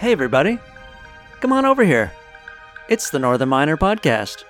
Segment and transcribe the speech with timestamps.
[0.00, 0.58] Hey, everybody.
[1.40, 2.10] Come on over here.
[2.88, 4.44] It's the Northern Miner Podcast.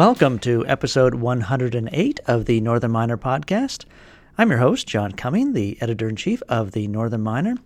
[0.00, 3.84] Welcome to episode 108 of the Northern Miner podcast.
[4.38, 7.56] I'm your host, John Cumming, the editor in chief of the Northern Miner,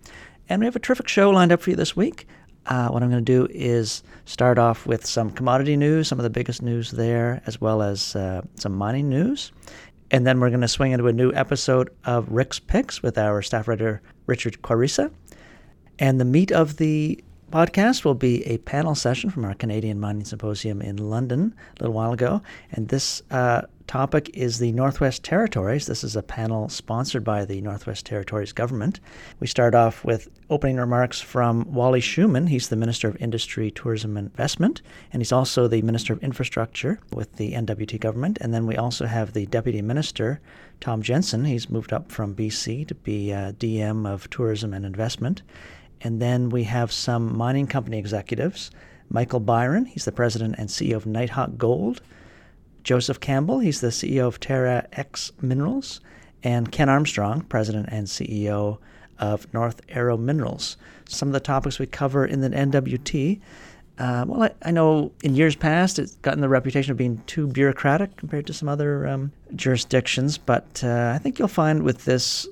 [0.49, 2.27] and we have a terrific show lined up for you this week.
[2.65, 6.23] Uh, what I'm going to do is start off with some commodity news, some of
[6.23, 9.53] the biggest news there, as well as uh, some mining news.
[10.11, 13.41] And then we're going to swing into a new episode of Ric's Picks with our
[13.43, 15.09] staff writer, Richard Quarisa.
[15.99, 20.25] And the meat of the podcast will be a panel session from our Canadian Mining
[20.25, 22.41] Symposium in London a little while ago.
[22.71, 25.85] And this uh, topic is the Northwest Territories.
[25.85, 28.99] This is a panel sponsored by the Northwest Territories government.
[29.39, 32.47] We start off with opening remarks from Wally Schumann.
[32.47, 34.81] He's the Minister of Industry, Tourism, and Investment,
[35.13, 38.37] and he's also the Minister of Infrastructure with the NWT government.
[38.41, 40.41] And then we also have the Deputy Minister,
[40.81, 41.45] Tom Jensen.
[41.45, 45.41] He's moved up from BC to be uh, DM of Tourism and Investment.
[46.01, 48.71] And then we have some mining company executives.
[49.09, 52.01] Michael Byron, he's the president and CEO of Nighthawk Gold.
[52.83, 56.01] Joseph Campbell, he's the CEO of TerraX Minerals.
[56.43, 58.77] And Ken Armstrong, president and CEO
[59.19, 60.77] of North Arrow Minerals.
[61.07, 63.39] Some of the topics we cover in the NWT.
[63.97, 67.47] Uh, well, I, I, know in years past it's gotten the reputation of being too
[67.47, 72.45] bureaucratic compared to some other um, jurisdictions, but uh, I think you'll find with this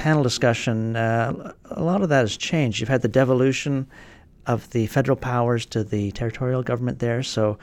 [0.00, 2.80] panel discussion, uh, a lot of that has changed.
[2.80, 3.86] You've had the devolution
[4.46, 7.58] of the federal powers to the territorial government there, so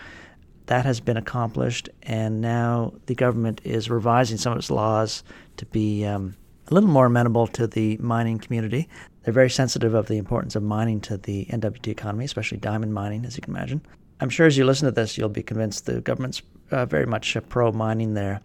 [0.68, 5.24] that has been accomplished, and now the government is revising some of its laws
[5.58, 6.36] to be um,
[6.68, 8.88] a little more amenable to the mining community.
[9.24, 13.26] They're very sensitive of the importance of mining to the NWT economy, especially diamond mining,
[13.26, 13.82] as you can imagine.
[14.20, 17.36] I'm sure as you listen to this, you'll be convinced the government's uh, very much
[17.50, 18.42] pro mining there.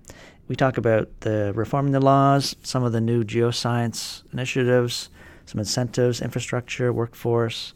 [0.52, 5.08] We talk about the reforming the laws, some of the new geoscience initiatives,
[5.46, 7.72] some incentives, infrastructure, workforce.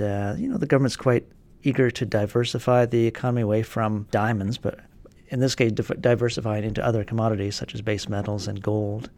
[0.00, 1.24] Uh, you know, the government's quite
[1.62, 4.80] eager to diversify the economy away from diamonds, but
[5.28, 9.08] in this case, diversifying into other commodities such as base metals and gold.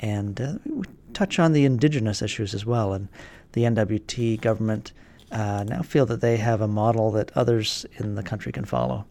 [0.00, 2.94] And uh, we touch on the indigenous issues as well.
[2.94, 3.08] And
[3.52, 4.94] the NWT government
[5.30, 9.04] uh, now feel that they have a model that others in the country can follow.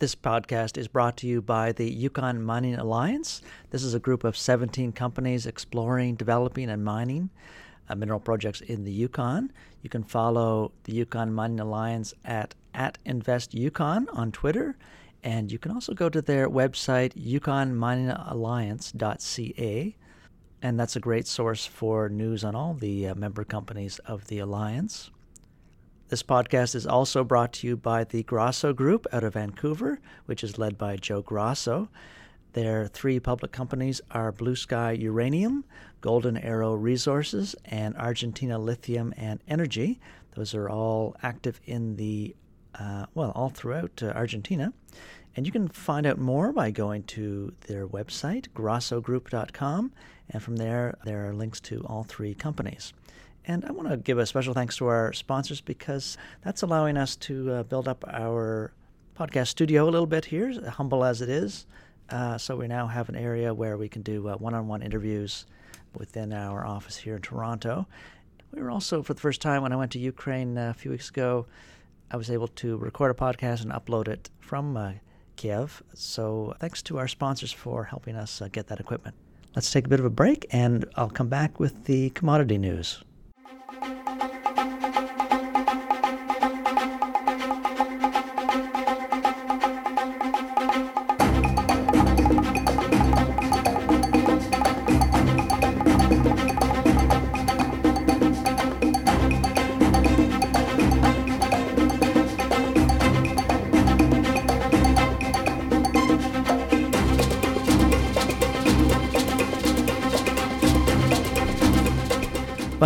[0.00, 3.42] This podcast is brought to you by the Yukon Mining Alliance.
[3.70, 7.30] This is a group of 17 companies exploring, developing, and mining
[7.88, 9.52] uh, mineral projects in the Yukon.
[9.82, 14.78] You can follow the Yukon Mining Alliance at, at InvestYukon on Twitter.
[15.24, 19.96] And you can also go to their website, yukonminingalliance.ca.
[20.62, 24.38] And that's a great source for news on all the uh, member companies of the
[24.38, 25.10] Alliance.
[26.08, 30.42] This podcast is also brought to you by the Grosso Group out of Vancouver, which
[30.42, 31.90] is led by Joe Grosso.
[32.54, 35.66] Their three public companies are Blue Sky Uranium,
[36.00, 40.00] Golden Arrow Resources, and Argentina Lithium and Energy.
[40.34, 42.34] Those are all active in the,
[42.74, 44.72] uh, well, all throughout uh, Argentina.
[45.36, 49.92] And you can find out more by going to their website, grossogroup.com,
[50.30, 52.94] and from there, there are links to all three companies.
[53.48, 57.16] And I want to give a special thanks to our sponsors because that's allowing us
[57.16, 58.74] to uh, build up our
[59.18, 61.64] podcast studio a little bit here, humble as it is.
[62.10, 65.46] Uh, so we now have an area where we can do one on one interviews
[65.96, 67.86] within our office here in Toronto.
[68.52, 70.90] We were also, for the first time, when I went to Ukraine uh, a few
[70.90, 71.46] weeks ago,
[72.10, 74.92] I was able to record a podcast and upload it from uh,
[75.36, 75.82] Kiev.
[75.94, 79.16] So thanks to our sponsors for helping us uh, get that equipment.
[79.56, 83.02] Let's take a bit of a break, and I'll come back with the commodity news.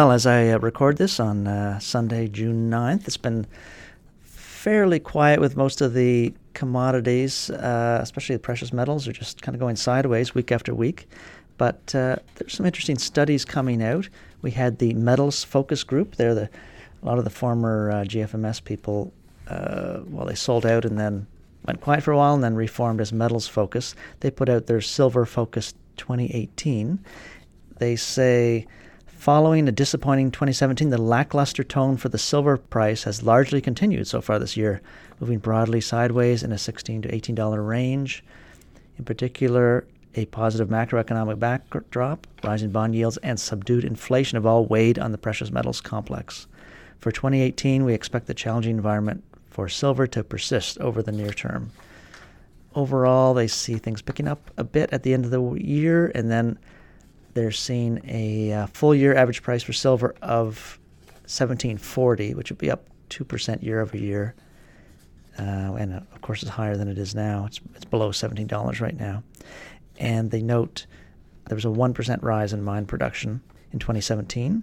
[0.02, 3.46] Well, as I uh, record this on uh, Sunday, June 9th, it's been
[4.22, 9.54] fairly quiet with most of the commodities, uh, especially the precious metals, are just kind
[9.54, 11.06] of going sideways week after week.
[11.56, 14.08] But uh, there's some interesting studies coming out.
[14.40, 16.16] We had the metals focus group.
[16.16, 16.50] They're the
[17.00, 19.12] a lot of the former uh, GFMS people.
[19.46, 21.28] Uh, well, they sold out and then
[21.64, 23.94] went quiet for a while and then reformed as Metals Focus.
[24.18, 26.98] They put out their Silver Focus 2018.
[27.78, 28.66] They say
[29.22, 34.20] Following a disappointing 2017, the lackluster tone for the silver price has largely continued so
[34.20, 34.80] far this year,
[35.20, 38.24] moving broadly sideways in a 16 to $18 range.
[38.98, 39.86] In particular,
[40.16, 45.18] a positive macroeconomic backdrop, rising bond yields, and subdued inflation have all weighed on the
[45.18, 46.48] precious metals complex.
[46.98, 51.70] For 2018, we expect the challenging environment for silver to persist over the near term.
[52.74, 56.28] Overall, they see things picking up a bit at the end of the year and
[56.28, 56.58] then
[57.34, 60.78] they're seeing a uh, full year average price for silver of
[61.22, 64.34] 1740, which would be up 2% year over year.
[65.38, 67.46] Uh, and uh, of course, it's higher than it is now.
[67.46, 69.22] It's, it's below $17 right now.
[69.98, 70.86] And they note
[71.46, 73.40] there was a 1% rise in mine production
[73.72, 74.62] in 2017.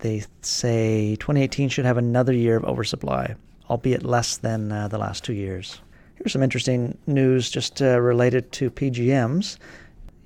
[0.00, 3.34] They say 2018 should have another year of oversupply,
[3.68, 5.80] albeit less than uh, the last two years.
[6.14, 9.58] Here's some interesting news just uh, related to PGMs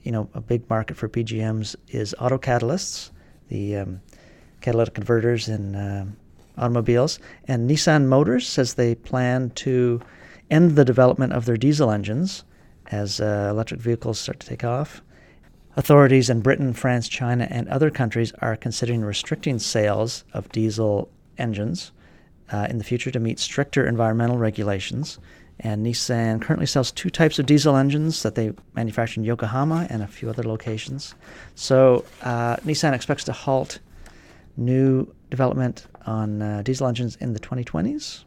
[0.03, 3.11] you know, a big market for PGMs is auto catalysts,
[3.49, 4.01] the um,
[4.61, 6.07] catalytic converters in uh,
[6.59, 7.19] automobiles.
[7.47, 10.01] And Nissan Motors says they plan to
[10.51, 12.45] end the development of their diesel engines
[12.91, 15.03] as uh, electric vehicles start to take off.
[15.77, 21.09] Authorities in Britain, France, China, and other countries are considering restricting sales of diesel
[21.39, 21.93] engines
[22.53, 25.19] uh, in the future to meet stricter environmental regulations.
[25.65, 30.03] And Nissan currently sells two types of diesel engines that they manufacture in Yokohama and
[30.03, 31.15] a few other locations.
[31.55, 33.79] So uh, Nissan expects to halt
[34.57, 38.25] new development on uh, diesel engines in the 2020s.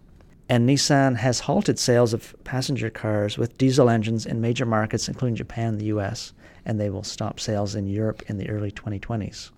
[0.47, 5.35] And Nissan has halted sales of passenger cars with diesel engines in major markets, including
[5.35, 6.33] Japan and the US,
[6.65, 9.51] and they will stop sales in Europe in the early 2020s.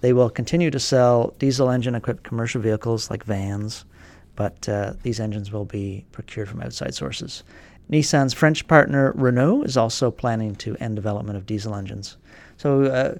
[0.00, 3.84] They will continue to sell diesel engine equipped commercial vehicles like vans,
[4.42, 7.44] but uh, these engines will be procured from outside sources.
[7.88, 12.16] Nissan's French partner Renault is also planning to end development of diesel engines.
[12.56, 13.14] So, uh,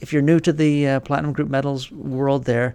[0.00, 2.74] if you're new to the uh, Platinum Group Metals world, there,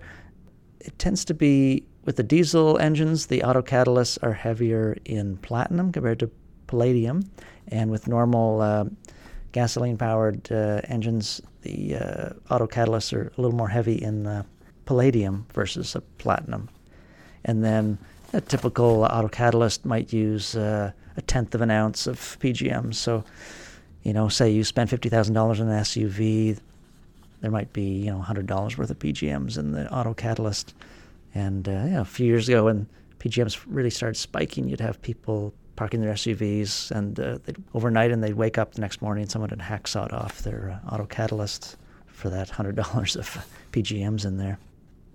[0.80, 5.92] it tends to be with the diesel engines, the auto catalysts are heavier in platinum
[5.92, 6.30] compared to
[6.68, 7.27] palladium,
[7.69, 8.85] and with normal uh,
[9.51, 14.45] gasoline powered uh, engines, the uh, auto catalysts are a little more heavy in
[14.85, 16.69] palladium versus platinum
[17.49, 17.97] and then
[18.31, 22.93] a typical auto catalyst might use uh, a tenth of an ounce of PGMs.
[22.93, 23.23] So,
[24.03, 26.59] you know, say you spend fifty thousand dollars on an SUV,
[27.41, 30.75] there might be you know hundred dollars worth of PGMs in the auto catalyst.
[31.33, 32.87] And uh, you know, a few years ago, when
[33.17, 37.39] PGMs really started spiking, you'd have people parking their SUVs and uh,
[37.73, 40.93] overnight, and they'd wake up the next morning and someone had hacksawed off their uh,
[40.93, 44.59] auto catalyst for that hundred dollars of PGMs in there.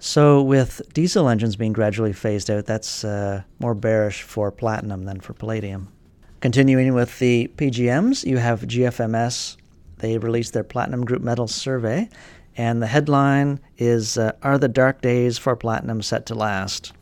[0.06, 5.20] So, with diesel engines being gradually phased out, that's uh, more bearish for platinum than
[5.20, 5.88] for palladium.
[6.42, 9.56] Continuing with the PGMs, you have GFMS.
[10.00, 12.10] They released their Platinum Group Metals survey,
[12.54, 16.92] and the headline is uh, Are the Dark Days for Platinum Set to Last?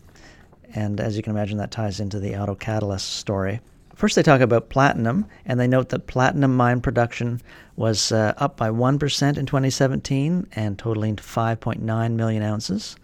[0.72, 3.58] And as you can imagine, that ties into the auto catalyst story.
[4.02, 7.40] First, they talk about platinum, and they note that platinum mine production
[7.76, 12.96] was uh, up by 1% in 2017 and totaling 5.9 million ounces.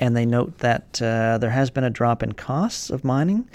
[0.00, 3.48] And they note that uh, there has been a drop in costs of mining,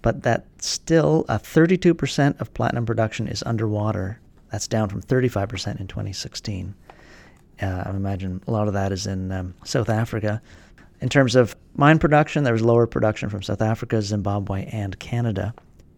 [0.00, 4.18] but that still uh, 32% of platinum production is underwater.
[4.50, 6.74] That's down from 35% in 2016.
[7.60, 10.40] Uh, I imagine a lot of that is in um, South Africa.
[11.02, 15.52] In terms of mine production, there was lower production from South Africa, Zimbabwe, and Canada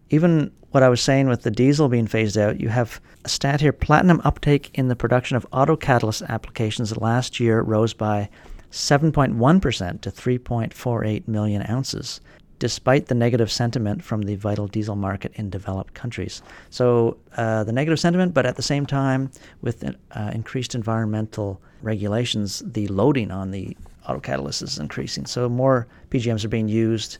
[0.09, 3.61] even what I was saying with the diesel being phased out, you have a stat
[3.61, 8.29] here platinum uptake in the production of auto catalyst applications last year rose by
[8.71, 12.21] 7.1% to 3.48 million ounces,
[12.59, 16.41] despite the negative sentiment from the vital diesel market in developed countries.
[16.69, 22.61] So, uh, the negative sentiment, but at the same time, with uh, increased environmental regulations,
[22.65, 25.25] the loading on the auto catalyst is increasing.
[25.25, 27.19] So, more PGMs are being used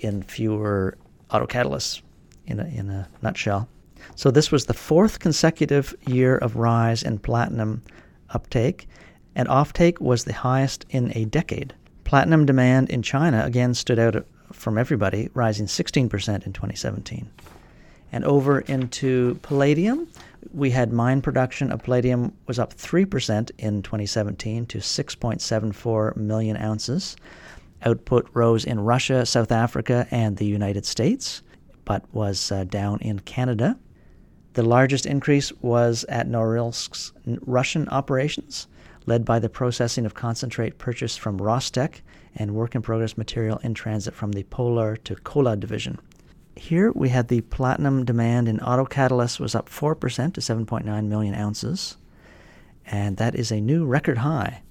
[0.00, 0.96] in fewer
[1.30, 2.02] auto catalysts
[2.46, 3.68] in a, in a nutshell.
[4.14, 7.82] So this was the fourth consecutive year of rise in platinum
[8.30, 8.88] uptake,
[9.34, 11.74] and offtake was the highest in a decade.
[12.04, 17.30] Platinum demand in China again stood out from everybody, rising 16% in 2017.
[18.12, 20.08] And over into palladium,
[20.52, 27.16] we had mine production of palladium was up 3% in 2017 to 6.74 million ounces.
[27.84, 31.42] Output rose in Russia, South Africa, and the United States
[31.86, 33.78] but was uh, down in Canada.
[34.52, 37.12] The largest increase was at Norilsk's
[37.46, 38.66] Russian operations,
[39.06, 42.00] led by the processing of concentrate purchased from Rostec
[42.34, 45.98] and work in progress material in transit from the Polar to Kola division.
[46.56, 51.34] Here we had the platinum demand in auto catalysts was up 4% to 7.9 million
[51.34, 51.96] ounces,
[52.86, 54.62] and that is a new record high.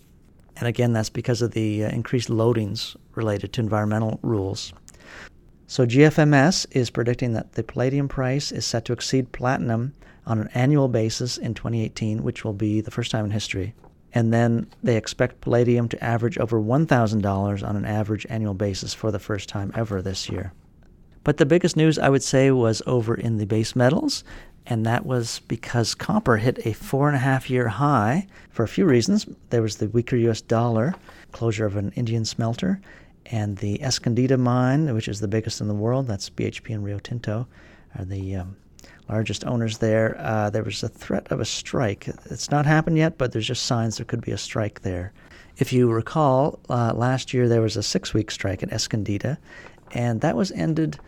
[0.57, 4.74] And again, that's because of the uh, increased loadings related to environmental rules.
[5.67, 9.93] So GFMS is predicting that the palladium price is set to exceed platinum
[10.27, 13.74] on an annual basis in 2018, which will be the first time in history.
[14.13, 19.12] And then they expect palladium to average over $1,000 on an average annual basis for
[19.12, 20.53] the first time ever this year.
[21.24, 24.24] But the biggest news I would say was over in the base metals,
[24.67, 28.67] and that was because copper hit a four and a half year high for a
[28.67, 29.25] few reasons.
[29.50, 30.93] There was the weaker US dollar,
[31.31, 32.79] closure of an Indian smelter,
[33.27, 37.00] and the Escondida mine, which is the biggest in the world, that's BHP and Rio
[37.00, 37.48] Tinto,
[37.98, 38.55] are the um,
[39.10, 40.15] largest owners there.
[40.20, 42.08] Uh, there was a threat of a strike.
[42.25, 45.13] It's not happened yet, but there's just signs there could be a strike there.
[45.58, 49.38] If you recall, uh, last year there was a six week strike at Escondida,
[49.94, 51.00] and that was ended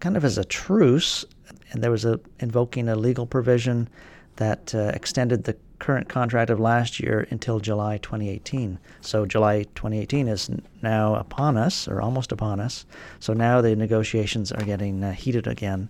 [0.00, 1.24] kind of as a truce,
[1.72, 3.88] and there was a invoking a legal provision
[4.36, 8.78] that uh, extended the current contract of last year until July 2018.
[9.00, 10.48] So July 2018 is
[10.82, 12.86] now upon us, or almost upon us.
[13.18, 15.88] So now the negotiations are getting uh, heated again.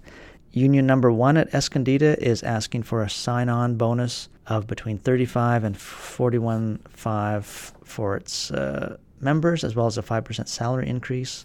[0.52, 5.76] Union number one at Escondida is asking for a sign-on bonus of between 35 and
[5.76, 7.44] 41.5
[7.84, 11.44] for its uh, members, as well as a 5% salary increase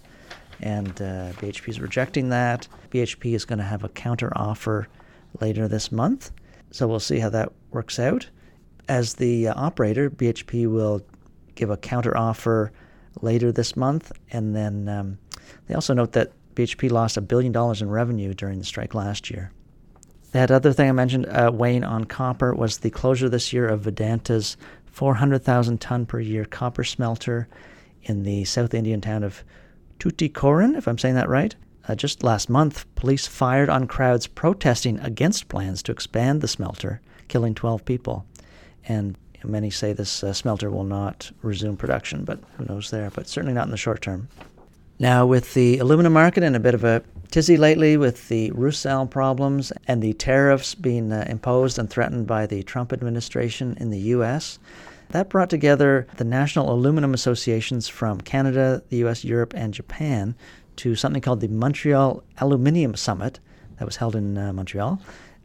[0.61, 2.67] and uh, BHP is rejecting that.
[2.91, 4.87] BHP is going to have a counter offer
[5.41, 6.31] later this month,
[6.71, 8.29] so we'll see how that works out.
[8.87, 11.01] As the uh, operator, BHP will
[11.55, 12.71] give a counter offer
[13.21, 15.17] later this month, and then um,
[15.67, 19.29] they also note that BHP lost a billion dollars in revenue during the strike last
[19.29, 19.51] year.
[20.31, 23.81] That other thing I mentioned, uh, weighing on copper, was the closure this year of
[23.81, 27.47] Vedanta's 400,000 ton per year copper smelter
[28.03, 29.43] in the South Indian town of
[29.99, 31.55] Tuticorin, if I'm saying that right.
[31.87, 37.01] Uh, just last month, police fired on crowds protesting against plans to expand the smelter,
[37.27, 38.25] killing 12 people.
[38.87, 43.27] And many say this uh, smelter will not resume production, but who knows there, but
[43.27, 44.27] certainly not in the short term.
[44.97, 49.09] Now, with the aluminum market in a bit of a tizzy lately with the Rusal
[49.09, 53.99] problems and the tariffs being uh, imposed and threatened by the Trump administration in the
[53.99, 54.57] U.S.,
[55.09, 60.35] that brought together the national aluminum associations from Canada, the US, Europe, and Japan
[60.77, 63.39] to something called the Montreal Aluminium Summit
[63.77, 64.99] that was held in uh, Montreal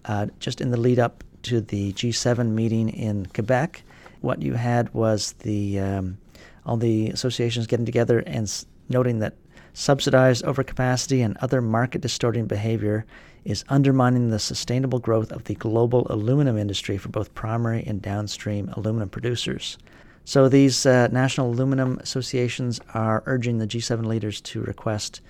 [0.06, 3.82] uh, just in the lead up to the G7 meeting in Quebec.
[4.20, 6.18] What you had was the um,
[6.66, 9.35] all the associations getting together and s- noting that
[9.73, 13.06] subsidized overcapacity and other market distorting behavior
[13.44, 18.68] is undermining the sustainable growth of the global aluminum industry for both primary and downstream
[18.76, 19.78] aluminum producers.
[20.25, 25.23] So these uh, national aluminum associations are urging the G7 leaders to request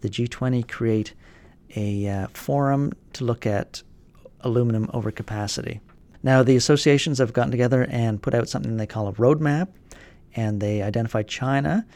[0.00, 1.14] the G20 create
[1.74, 3.82] a uh, forum to look at
[4.46, 5.80] aluminum overcapacity.
[6.22, 9.68] Now, the associations have gotten together and put out something they call a roadmap,
[10.34, 11.86] and they identify China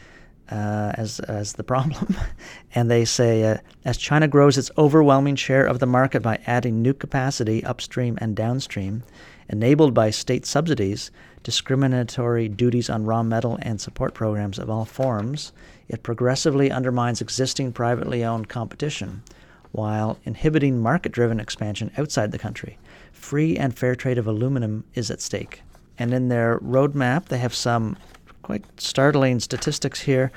[0.50, 2.16] uh, as, as the problem.
[2.74, 6.82] and they say uh, as China grows its overwhelming share of the market by adding
[6.82, 9.02] new capacity upstream and downstream,
[9.48, 11.10] enabled by state subsidies,
[11.42, 15.52] discriminatory duties on raw metal, and support programs of all forms,
[15.88, 19.22] it progressively undermines existing privately owned competition
[19.72, 22.78] while inhibiting market driven expansion outside the country.
[23.12, 25.62] Free and fair trade of aluminum is at stake.
[25.98, 27.96] And in their roadmap, they have some
[28.42, 30.32] quite startling statistics here.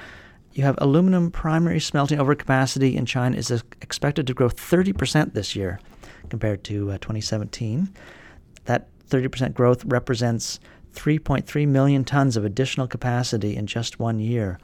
[0.53, 3.49] You have aluminum primary smelting overcapacity in China is
[3.81, 5.79] expected to grow 30% this year
[6.29, 7.89] compared to uh, 2017.
[8.65, 10.59] That 30% growth represents
[10.93, 14.59] 3.3 million tons of additional capacity in just one year,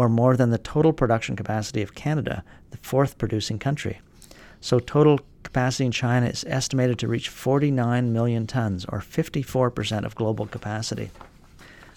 [0.00, 4.00] or more than the total production capacity of Canada, the fourth producing country.
[4.62, 10.14] So, total capacity in China is estimated to reach 49 million tons, or 54% of
[10.14, 11.10] global capacity.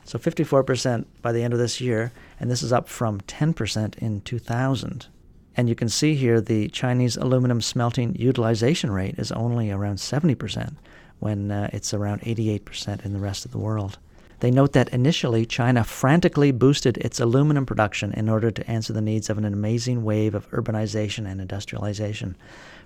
[0.04, 4.20] So 54% by the end of this year, and this is up from 10% in
[4.20, 5.08] 2000.
[5.56, 10.74] And you can see here the Chinese aluminum smelting utilization rate is only around 70%
[11.20, 13.98] when uh, it's around 88% in the rest of the world.
[14.44, 19.00] They note that initially China frantically boosted its aluminum production in order to answer the
[19.00, 22.36] needs of an amazing wave of urbanization and industrialization.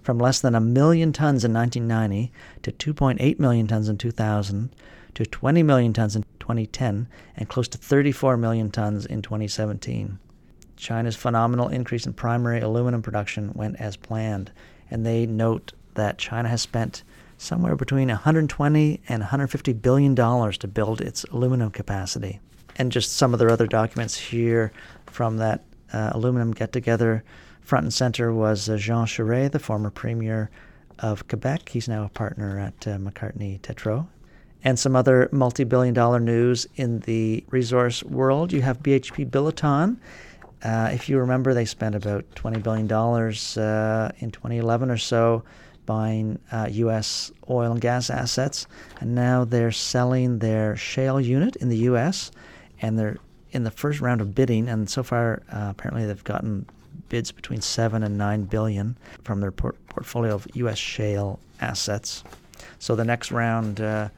[0.03, 4.69] From less than a million tons in 1990 to 2.8 million tons in 2000
[5.15, 10.19] to 20 million tons in 2010 and close to 34 million tons in 2017.
[10.75, 14.51] China's phenomenal increase in primary aluminum production went as planned,
[14.91, 17.01] and they note that China has spent
[17.37, 22.39] somewhere between 120 and 150 billion dollars to build its aluminum capacity.
[22.75, 24.71] And just some of their other documents here
[25.05, 25.63] from that
[25.93, 27.23] uh, aluminum get together.
[27.61, 30.49] Front and center was uh, Jean Charest, the former premier
[30.99, 31.69] of Quebec.
[31.69, 34.07] He's now a partner at uh, McCarthy Tétrault.
[34.63, 38.51] And some other multi billion dollar news in the resource world.
[38.51, 39.97] You have BHP Billiton.
[40.63, 45.43] Uh, if you remember, they spent about $20 billion uh, in 2011 or so
[45.87, 47.31] buying uh, U.S.
[47.49, 48.67] oil and gas assets,
[48.99, 52.29] and now they're selling their shale unit in the U.S.
[52.79, 53.17] and they're
[53.51, 56.67] in the first round of bidding, and so far uh, apparently they've gotten
[57.09, 60.77] bids between seven and nine billion from their por- portfolio of U.S.
[60.77, 62.23] shale assets.
[62.77, 64.09] So the next round uh,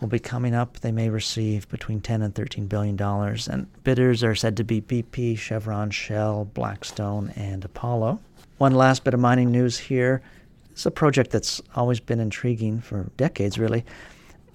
[0.00, 0.80] will be coming up.
[0.80, 4.80] They may receive between 10 and 13 billion dollars, and bidders are said to be
[4.80, 8.20] BP, Chevron, Shell, Blackstone, and Apollo.
[8.58, 10.22] One last bit of mining news here.
[10.70, 13.84] It's a project that's always been intriguing for decades, really.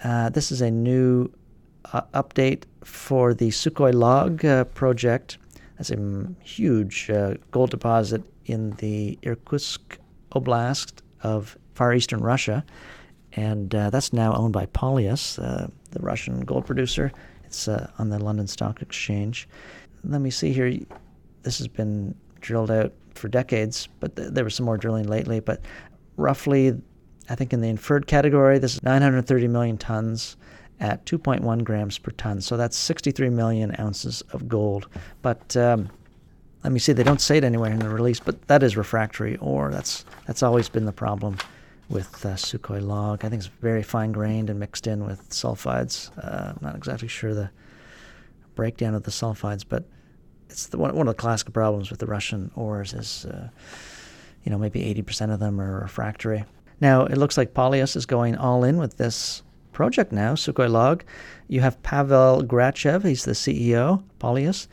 [0.04, 1.30] Uh, this is a new
[1.92, 5.38] uh, update for the Sukhoi Log uh, project.
[5.78, 9.98] That's a huge uh, gold deposit in the Irkutsk
[10.32, 12.64] Oblast of far eastern Russia.
[13.34, 17.12] And uh, that's now owned by Polyus, uh, the Russian gold producer.
[17.46, 19.48] It's on the London Stock Exchange.
[20.06, 20.74] Let me see here.
[21.44, 25.40] This has been drilled out for decades, but th- there was some more drilling lately.
[25.40, 25.62] But
[26.18, 26.80] roughly,
[27.30, 30.38] I think in the inferred category, this is 930 million tons
[30.80, 32.42] at 2.1 grams per ton.
[32.42, 34.88] So that's 63 million ounces of gold.
[35.22, 35.90] But um,
[36.64, 39.38] let me see, they don't say it anywhere in the release, but that is refractory
[39.38, 39.72] ore.
[39.72, 41.38] That's that's always been the problem
[41.90, 43.26] with uh, Sukhoi log.
[43.26, 46.12] I think it's very fine grained and mixed in with sulfides.
[46.18, 47.50] Uh, I'm not exactly sure the
[48.56, 49.86] breakdown of the sulfides, but
[50.50, 53.50] it's the, one, one of the classic problems with the Russian ores is, uh,
[54.44, 56.46] you know, maybe 80% of them are refractory.
[56.82, 61.04] Now, it looks like Polyus is going all in with this project now, Sukhoi Log.
[61.48, 64.68] You have Pavel Grachev, he's the CEO, Polyus.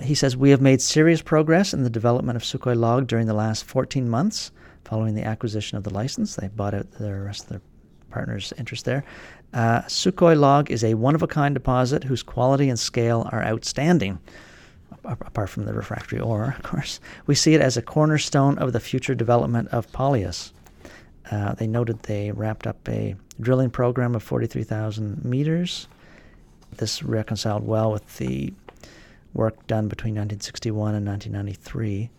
[0.00, 3.34] He says, We have made serious progress in the development of Sukhoi Log during the
[3.34, 4.52] last 14 months
[4.84, 6.36] following the acquisition of the license.
[6.36, 7.60] They bought out the rest of their
[8.10, 9.04] partners' interest there.
[9.52, 13.44] Uh, Sukhoi Log is a one of a kind deposit whose quality and scale are
[13.44, 14.18] outstanding
[15.08, 17.00] apart from the refractory ore, of course.
[17.26, 20.52] We see it as a cornerstone of the future development of Polyus.
[21.30, 25.88] Uh, they noted they wrapped up a drilling program of 43,000 meters.
[26.76, 28.52] This reconciled well with the
[29.34, 32.10] work done between 1961 and 1993.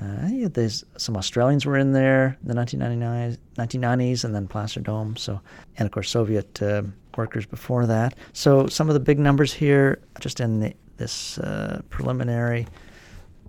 [0.00, 5.16] Uh, yeah, there's some Australians were in there in the 1990s, and then Placer Dome.
[5.16, 5.40] So,
[5.76, 6.82] and of course Soviet uh,
[7.16, 8.14] workers before that.
[8.32, 12.66] So some of the big numbers here, just in the this uh, preliminary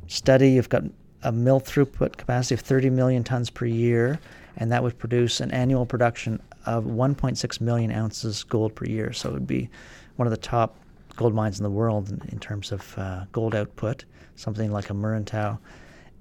[0.08, 0.52] study.
[0.52, 0.84] You've got
[1.24, 4.20] a mill throughput capacity of 30 million tons per year,
[4.58, 9.12] and that would produce an annual production of 1.6 million ounces gold per year.
[9.14, 9.70] So it would be
[10.16, 10.78] one of the top
[11.16, 14.94] gold mines in the world in, in terms of uh, gold output, something like a
[14.94, 15.58] Muruntau,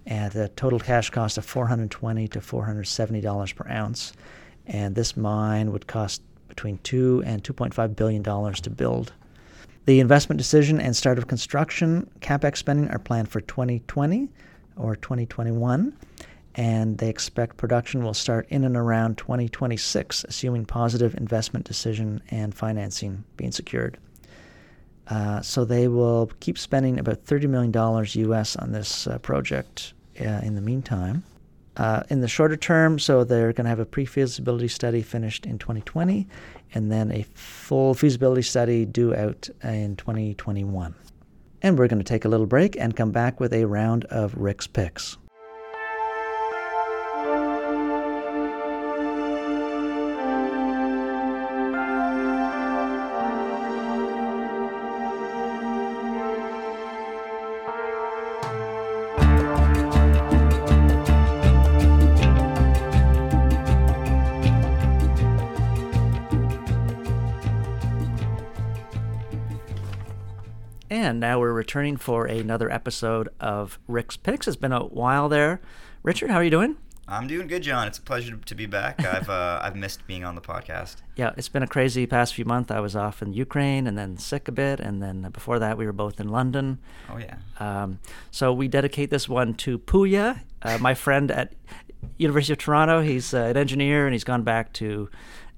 [0.06, 4.12] at a total cash cost of 420 to 470 dollars per ounce.
[4.66, 9.12] And this mine would cost between two and 2.5 billion dollars to build.
[9.88, 14.28] The investment decision and start of construction capex spending are planned for 2020
[14.76, 15.96] or 2021,
[16.56, 22.54] and they expect production will start in and around 2026, assuming positive investment decision and
[22.54, 23.96] financing being secured.
[25.06, 30.42] Uh, so they will keep spending about $30 million US on this uh, project uh,
[30.42, 31.24] in the meantime.
[31.78, 35.46] Uh, in the shorter term, so they're going to have a pre feasibility study finished
[35.46, 36.26] in 2020
[36.74, 40.94] and then a full feasibility study due out in 2021.
[41.62, 44.34] And we're going to take a little break and come back with a round of
[44.36, 45.16] Ric's picks.
[71.18, 74.46] And now we're returning for another episode of Ric's Picks.
[74.46, 75.60] It's been a while there.
[76.04, 76.76] Richard, how are you doing?
[77.08, 77.88] I'm doing good, John.
[77.88, 79.04] It's a pleasure to be back.
[79.04, 80.98] I've uh, I've missed being on the podcast.
[81.16, 82.70] Yeah, it's been a crazy past few months.
[82.70, 85.86] I was off in Ukraine and then sick a bit, and then before that we
[85.86, 86.78] were both in London.
[87.12, 87.38] Oh yeah.
[87.58, 87.98] Um,
[88.30, 91.52] so we dedicate this one to Puya, uh, my friend at
[92.16, 93.00] University of Toronto.
[93.00, 95.10] He's uh, an engineer, and he's gone back to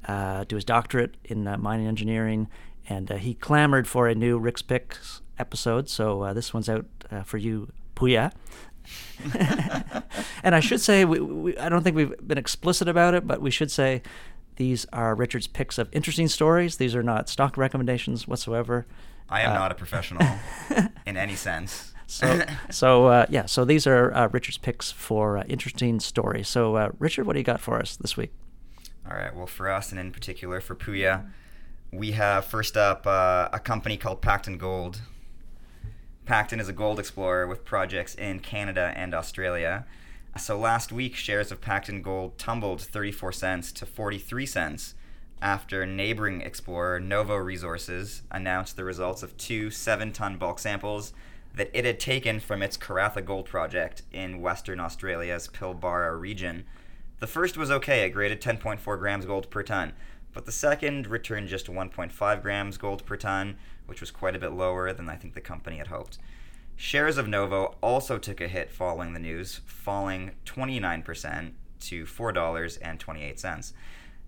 [0.09, 2.49] uh, do his doctorate in uh, mining engineering,
[2.88, 5.88] and uh, he clamored for a new Ric's Picks episode.
[5.88, 8.33] So uh, this one's out uh, for you, Puya.
[10.42, 13.40] and I should say, we, we, I don't think we've been explicit about it, but
[13.40, 14.03] we should say
[14.57, 16.76] these are Richard's picks of interesting stories.
[16.76, 18.87] These are not stock recommendations whatsoever.
[19.29, 20.26] I am uh, not a professional
[21.07, 21.94] in any sense.
[22.07, 26.48] So, so uh, yeah, so these are uh, Richard's picks for uh, interesting stories.
[26.48, 28.33] So, uh, Richard, what do you got for us this week?
[29.09, 29.35] All right.
[29.35, 31.31] Well, for us, and in particular for Puya,
[31.92, 35.00] we have first up uh, a company called Pacton Gold.
[36.31, 39.85] Pacton is a gold explorer with projects in Canada and Australia.
[40.38, 44.95] So last week, shares of Pacton Gold tumbled 34 cents to 43 cents
[45.43, 51.12] after neighboring explorer Novo Resources announced the results of two 7 ton bulk samples
[51.57, 56.62] that it had taken from its Karratha Gold project in Western Australia's Pilbara region.
[57.19, 59.95] The first was okay, it graded 10.4 grams gold per ton,
[60.33, 63.57] but the second returned just 1.5 grams gold per ton,
[63.90, 66.16] which was quite a bit lower than I think the company had hoped.
[66.76, 71.50] Shares of Novo also took a hit following the news, falling 29%
[71.81, 73.72] to $4.28.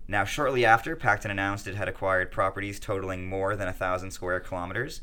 [0.07, 5.01] Now, shortly after, Pacton announced it had acquired properties totaling more than 1,000 square kilometers,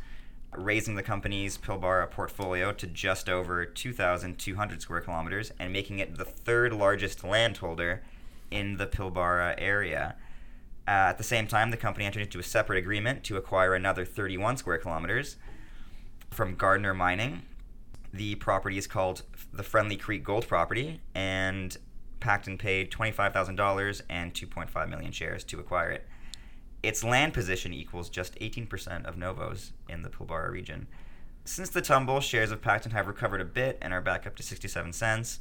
[0.55, 6.25] raising the company's Pilbara portfolio to just over 2,200 square kilometers and making it the
[6.25, 8.03] third largest landholder
[8.51, 10.16] in the Pilbara area.
[10.90, 14.05] Uh, at the same time, the company entered into a separate agreement to acquire another
[14.05, 15.37] 31 square kilometers
[16.33, 17.42] from Gardner Mining.
[18.12, 19.22] The property is called
[19.53, 21.76] the Friendly Creek Gold Property, and
[22.18, 26.09] Pacton paid $25,000 and 2.5 million shares to acquire it.
[26.83, 30.88] Its land position equals just 18% of Novo's in the Pilbara region.
[31.44, 34.42] Since the tumble, shares of Pacton have recovered a bit and are back up to
[34.42, 35.38] 67 cents.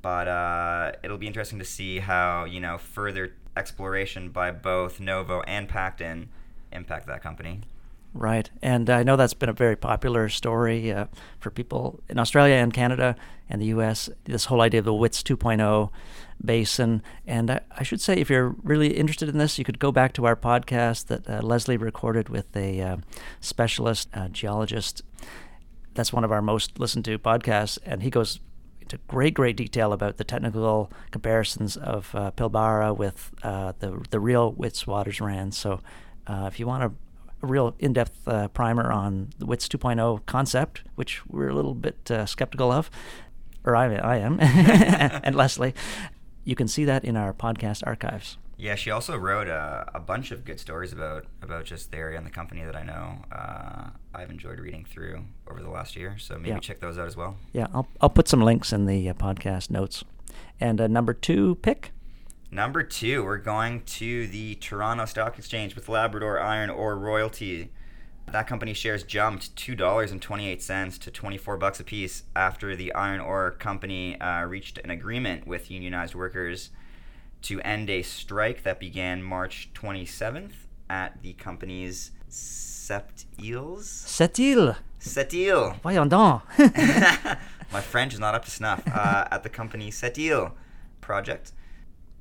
[0.00, 5.42] But uh, it'll be interesting to see how you know further exploration by both Novo
[5.42, 6.28] and Pacton
[6.72, 7.60] impact that company.
[8.14, 8.48] Right.
[8.62, 11.06] And I know that's been a very popular story uh,
[11.40, 13.16] for people in Australia and Canada
[13.50, 15.90] and the US, this whole idea of the WITS 2.0
[16.42, 17.02] basin.
[17.26, 20.12] And I, I, should say, if you're really interested in this, you could go back
[20.14, 22.96] to our podcast that uh, Leslie recorded with a uh,
[23.40, 25.02] specialist uh, geologist.
[25.94, 27.78] That's one of our most listened to podcasts.
[27.84, 28.38] And he goes
[28.84, 34.20] into great, great detail about the technical comparisons of uh, Pilbara with uh, the, the
[34.20, 35.54] real Witwatersrand.
[35.54, 35.80] So
[36.28, 36.96] if you want to
[37.44, 42.10] a real in-depth uh, primer on the WITS 2.0 concept, which we're a little bit
[42.10, 42.90] uh, skeptical of,
[43.64, 45.74] or I, I am, and Leslie.
[46.44, 48.36] You can see that in our podcast archives.
[48.64, 52.16] Yeah, she also wrote a, a, bunch of good stories about about just the area
[52.16, 53.22] and the company that I know.
[53.30, 56.60] Uh, I've enjoyed reading through over the last year, so maybe yeah.
[56.60, 57.36] check those out as well.
[57.52, 60.02] Yeah, I'll I'll put some links in the uh, podcast notes.
[60.58, 61.92] And uh, number two pick
[62.50, 67.70] Number two, we're going to the Toronto Stock Exchange with Labrador Iron Ore Royalty.
[68.32, 72.74] That company shares jumped two dollars and twenty-eight cents to twenty-four bucks a piece after
[72.74, 76.70] the iron ore company uh, reached an agreement with unionized workers
[77.44, 83.84] to end a strike that began March twenty-seventh at the company's Septiles.
[83.84, 84.76] Sept-Îles.
[85.00, 85.80] Sept-Îles.
[85.80, 86.42] Voyons donc.
[87.72, 88.82] My French is not up to snuff.
[88.86, 90.52] Uh, at the company Sept-Îles
[91.00, 91.52] project.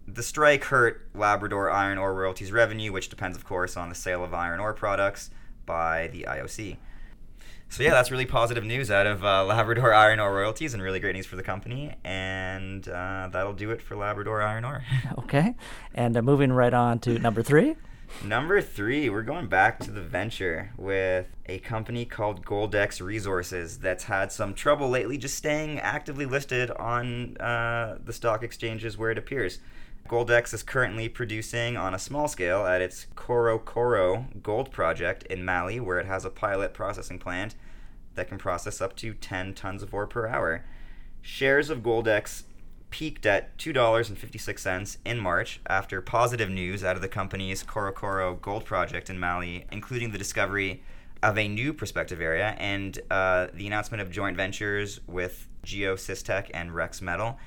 [0.08, 4.24] The strike hurt Labrador Iron Ore Royalties revenue, which depends, of course, on the sale
[4.24, 5.30] of iron ore products
[5.66, 6.78] by the IOC.
[7.70, 11.00] So yeah, that's really positive news out of uh, Labrador Iron Ore Royalties, and really
[11.00, 11.96] great news for the company.
[12.04, 14.84] And uh, that'll do it for Labrador Iron Ore.
[15.18, 15.56] okay,
[15.96, 17.76] and uh, moving right on to number three.
[18.24, 24.06] Number three, we're going back to the venture with a company called Goldex Resources that's
[24.06, 29.18] had some trouble lately just staying actively listed on uh, the stock exchanges where it
[29.18, 29.60] appears.
[30.08, 35.80] Goldex is currently producing on a small scale at its Koro gold project in Mali,
[35.80, 37.56] where it has a pilot processing plant
[38.16, 40.66] that can process up to 10 tons of ore per hour.
[41.22, 42.44] Shares of Goldex
[42.90, 49.10] peaked at $2.56 in March after positive news out of the company's Koro gold project
[49.10, 50.84] in Mali, including the discovery
[51.24, 56.76] of a new prospective area and uh, the announcement of joint ventures with Geosystech and
[56.76, 57.40] Rex Metal.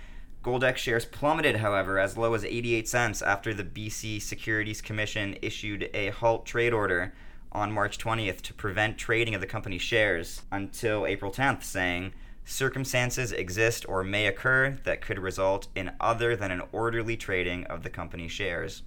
[0.46, 5.90] Goldex shares plummeted, however, as low as 88 cents after the BC Securities Commission issued
[5.92, 7.12] a halt trade order
[7.50, 12.12] on March 20th to prevent trading of the company's shares until April 10th, saying
[12.44, 17.82] circumstances exist or may occur that could result in other than an orderly trading of
[17.82, 18.84] the company's shares.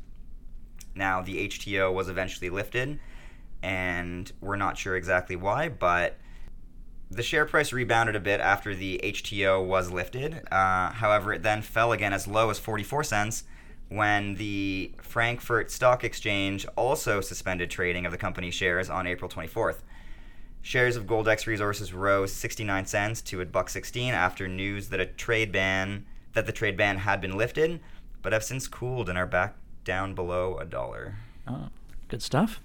[0.95, 3.01] Now, the HTO was eventually lifted,
[3.61, 6.19] and we're not sure exactly why, but
[7.11, 10.41] the share price rebounded a bit after the HTO was lifted.
[10.51, 13.43] Uh, however, it then fell again as low as 44 cents
[13.89, 19.77] when the Frankfurt Stock Exchange also suspended trading of the company's shares on April 24th.
[20.61, 25.05] Shares of Goldex Resources rose 69 cents to a buck 16 after news that a
[25.05, 27.79] trade ban that the trade ban had been lifted,
[28.21, 31.15] but have since cooled and are back down below a dollar.
[31.47, 31.69] Oh,
[32.07, 32.59] good stuff.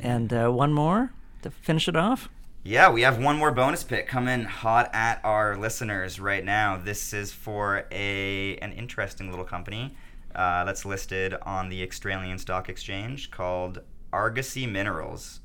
[0.00, 2.30] And uh, one more to finish it off.
[2.62, 6.76] Yeah, we have one more bonus pick coming hot at our listeners right now.
[6.76, 9.96] This is for a an interesting little company
[10.34, 13.80] uh, that's listed on the Australian Stock Exchange called
[14.12, 15.40] Argosy Minerals.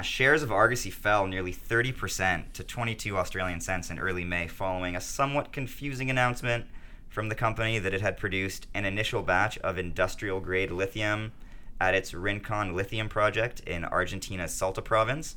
[0.00, 5.02] Shares of Argosy fell nearly 30% to 22 Australian cents in early May following a
[5.02, 6.64] somewhat confusing announcement
[7.10, 11.32] from the company that it had produced an initial batch of industrial grade lithium
[11.78, 15.36] at its Rincon lithium project in Argentina's Salta province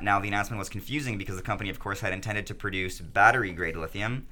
[0.00, 3.52] now, the announcement was confusing because the company, of course, had intended to produce battery
[3.52, 4.26] grade lithium.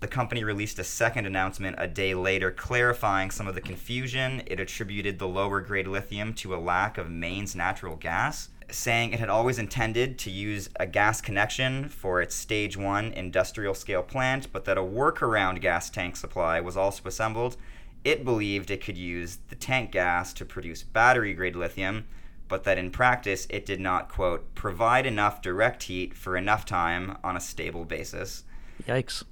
[0.00, 4.42] The company released a second announcement a day later clarifying some of the confusion.
[4.46, 9.20] It attributed the lower grade lithium to a lack of mains natural gas, saying it
[9.20, 14.52] had always intended to use a gas connection for its stage one industrial scale plant,
[14.52, 17.56] but that a workaround gas tank supply was also assembled.
[18.04, 22.06] It believed it could use the tank gas to produce battery grade lithium
[22.52, 27.16] but that in practice it did not, quote, provide enough direct heat for enough time
[27.24, 28.44] on a stable basis.
[28.86, 29.24] Yikes.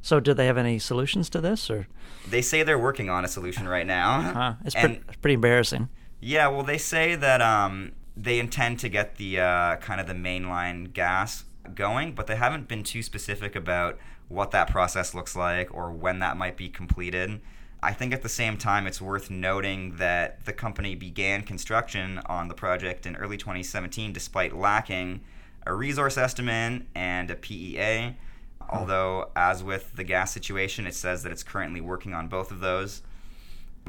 [0.00, 1.88] So, do they have any solutions to this, or?
[2.26, 4.32] They say they're working on a solution right now.
[4.32, 4.54] Huh.
[4.64, 5.90] It's, pre- it's pretty embarrassing.
[6.20, 10.14] Yeah, well, they say that um, they intend to get the uh, kind of the
[10.14, 15.74] mainline gas going, but they haven't been too specific about what that process looks like
[15.74, 17.42] or when that might be completed.
[17.82, 22.48] I think at the same time, it's worth noting that the company began construction on
[22.48, 25.20] the project in early 2017 despite lacking
[25.64, 28.16] a resource estimate and a PEA.
[28.60, 28.76] Hmm.
[28.76, 32.60] Although, as with the gas situation, it says that it's currently working on both of
[32.60, 33.02] those.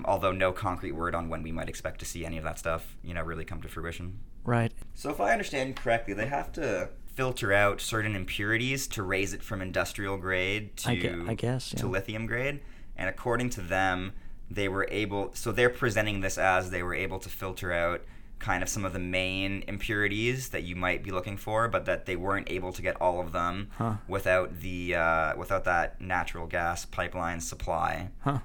[0.05, 2.95] Although no concrete word on when we might expect to see any of that stuff,
[3.03, 4.19] you know, really come to fruition.
[4.45, 4.71] Right.
[4.93, 9.43] So, if I understand correctly, they have to filter out certain impurities to raise it
[9.43, 10.89] from industrial grade to
[11.27, 11.81] I, I guess yeah.
[11.81, 12.61] to lithium grade
[12.99, 14.13] and according to them,
[14.51, 15.31] they were able.
[15.33, 18.01] So they're presenting this as they were able to filter out
[18.39, 22.05] kind of some of the main impurities that you might be looking for, but that
[22.05, 23.95] they weren't able to get all of them huh.
[24.07, 28.09] without the uh, without that natural gas pipeline supply.
[28.19, 28.39] Huh.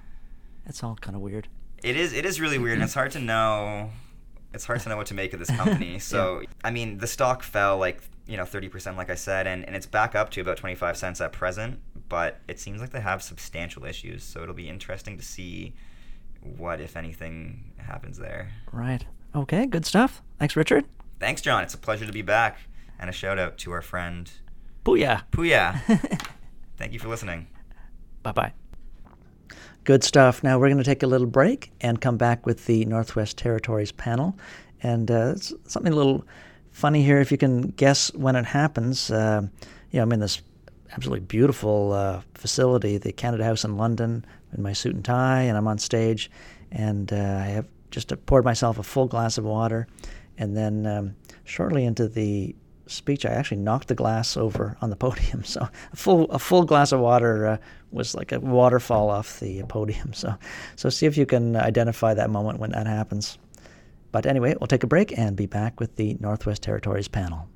[0.64, 1.48] That's all kind of weird.
[1.82, 2.12] It is.
[2.12, 3.90] It is really weird, and it's hard to know.
[4.54, 5.98] It's hard to know what to make of this company.
[6.00, 6.46] So, yeah.
[6.62, 9.86] I mean, the stock fell like you know 30%, like I said, and, and it's
[9.86, 13.84] back up to about 25 cents at present but it seems like they have substantial
[13.84, 14.22] issues.
[14.22, 15.74] So it'll be interesting to see
[16.40, 18.50] what, if anything, happens there.
[18.72, 19.04] Right.
[19.34, 20.22] Okay, good stuff.
[20.38, 20.84] Thanks, Richard.
[21.18, 21.62] Thanks, John.
[21.62, 22.58] It's a pleasure to be back.
[22.98, 24.30] And a shout out to our friend
[24.84, 25.22] Puya.
[25.32, 25.80] Puya.
[26.76, 27.48] Thank you for listening.
[28.22, 28.52] Bye bye.
[29.84, 30.42] Good stuff.
[30.42, 33.92] Now we're going to take a little break and come back with the Northwest Territories
[33.92, 34.38] panel.
[34.82, 36.24] And uh, something a little
[36.70, 39.10] funny here, if you can guess when it happens.
[39.10, 39.46] Uh,
[39.90, 40.40] you know, I'm in this
[40.94, 44.24] absolutely beautiful uh, facility, the Canada House in London,
[44.56, 46.30] in my suit and tie, and I'm on stage,
[46.70, 49.88] and uh, I have just poured myself a full glass of water,
[50.38, 52.54] and then um, shortly into the
[52.86, 55.42] speech, I actually knocked the glass over on the podium.
[55.44, 57.56] So a full a full glass of water uh,
[57.90, 60.12] was like a waterfall off the podium.
[60.12, 60.34] So
[60.76, 63.38] so see if you can identify that moment when that happens.
[64.12, 67.48] But anyway, we'll take a break and be back with the Northwest Territories panel.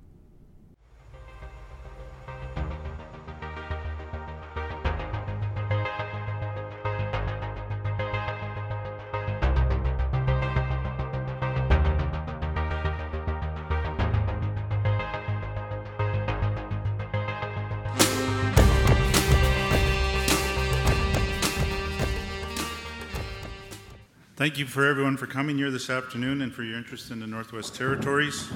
[24.39, 27.27] Thank you for everyone for coming here this afternoon and for your interest in the
[27.27, 28.49] Northwest Territories.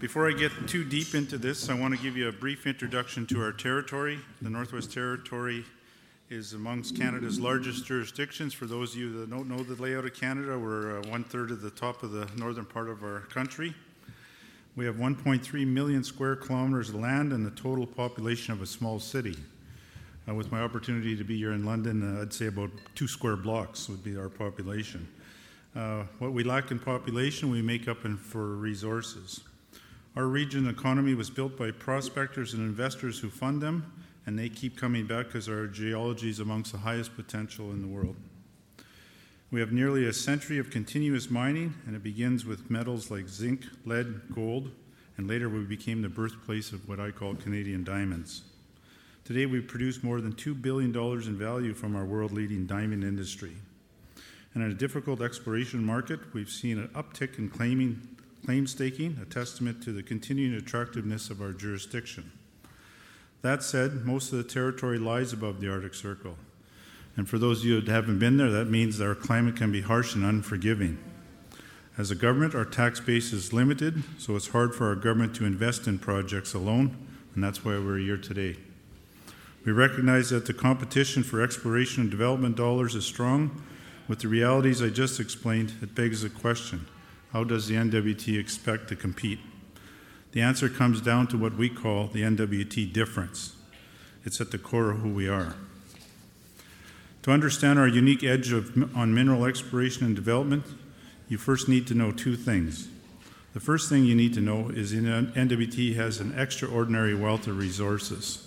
[0.00, 3.26] Before I get too deep into this, I want to give you a brief introduction
[3.28, 4.20] to our territory.
[4.42, 5.64] The Northwest Territory
[6.28, 8.52] is amongst Canada's largest jurisdictions.
[8.52, 11.52] For those of you that don't know the layout of Canada, we're uh, one third
[11.52, 13.72] of the top of the northern part of our country.
[14.76, 19.00] We have 1.3 million square kilometers of land and the total population of a small
[19.00, 19.38] city.
[20.28, 23.36] Uh, with my opportunity to be here in London, uh, I'd say about two square
[23.36, 25.06] blocks would be our population.
[25.76, 29.42] Uh, what we lack in population, we make up in for resources.
[30.16, 33.92] Our region economy was built by prospectors and investors who fund them,
[34.26, 37.88] and they keep coming back because our geology is amongst the highest potential in the
[37.88, 38.16] world.
[39.52, 43.64] We have nearly a century of continuous mining, and it begins with metals like zinc,
[43.84, 44.72] lead, gold,
[45.18, 48.42] and later we became the birthplace of what I call Canadian diamonds.
[49.26, 53.56] Today, we produce more than $2 billion in value from our world leading diamond industry.
[54.54, 58.00] And in a difficult exploration market, we've seen an uptick in claiming,
[58.44, 62.30] claim staking, a testament to the continuing attractiveness of our jurisdiction.
[63.42, 66.36] That said, most of the territory lies above the Arctic Circle.
[67.16, 69.72] And for those of you that haven't been there, that means that our climate can
[69.72, 70.98] be harsh and unforgiving.
[71.98, 75.46] As a government, our tax base is limited, so it's hard for our government to
[75.46, 76.96] invest in projects alone,
[77.34, 78.56] and that's why we're here today.
[79.66, 83.64] We recognize that the competition for exploration and development dollars is strong.
[84.06, 86.86] With the realities I just explained, it begs the question
[87.32, 89.40] how does the NWT expect to compete?
[90.30, 93.56] The answer comes down to what we call the NWT difference.
[94.24, 95.56] It's at the core of who we are.
[97.22, 100.64] To understand our unique edge of, on mineral exploration and development,
[101.28, 102.86] you first need to know two things.
[103.52, 108.45] The first thing you need to know is NWT has an extraordinary wealth of resources.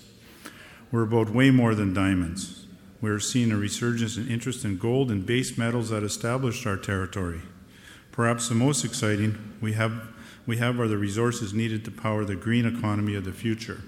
[0.92, 2.66] We're about way more than diamonds.
[3.00, 7.42] We're seeing a resurgence in interest in gold and base metals that established our territory.
[8.12, 10.10] Perhaps the most exciting we have,
[10.48, 13.82] we have are the resources needed to power the green economy of the future.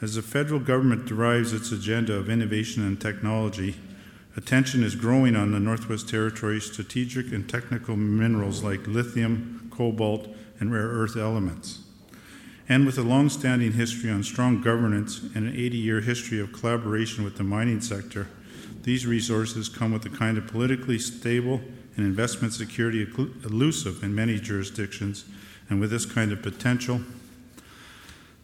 [0.00, 3.76] As the federal government derives its agenda of innovation and technology,
[4.36, 10.28] attention is growing on the Northwest Territory's strategic and technical minerals like lithium, cobalt,
[10.60, 11.80] and rare earth elements.
[12.68, 16.52] And with a long standing history on strong governance and an 80 year history of
[16.52, 18.28] collaboration with the mining sector,
[18.82, 21.60] these resources come with a kind of politically stable
[21.96, 23.06] and investment security
[23.44, 25.24] elusive in many jurisdictions,
[25.70, 27.00] and with this kind of potential.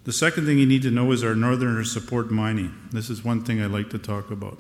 [0.05, 2.75] The second thing you need to know is our Northerners support mining.
[2.93, 4.59] This is one thing I like to talk about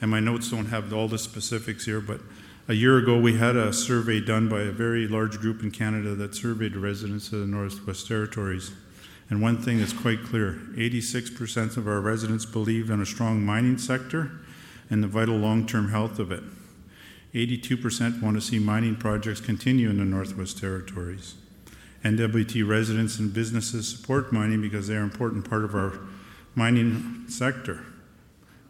[0.00, 2.20] and my notes don't have all the specifics here, but
[2.70, 6.14] a year ago we had a survey done by a very large group in Canada
[6.14, 8.70] that surveyed residents of the Northwest Territories.
[9.28, 13.76] And one thing is quite clear 86% of our residents believe in a strong mining
[13.76, 14.30] sector
[14.88, 16.44] and the vital long term health of it.
[17.34, 21.34] 82% want to see mining projects continue in the Northwest Territories.
[22.04, 25.98] NWT residents and businesses support mining because they are an important part of our
[26.54, 27.84] mining sector.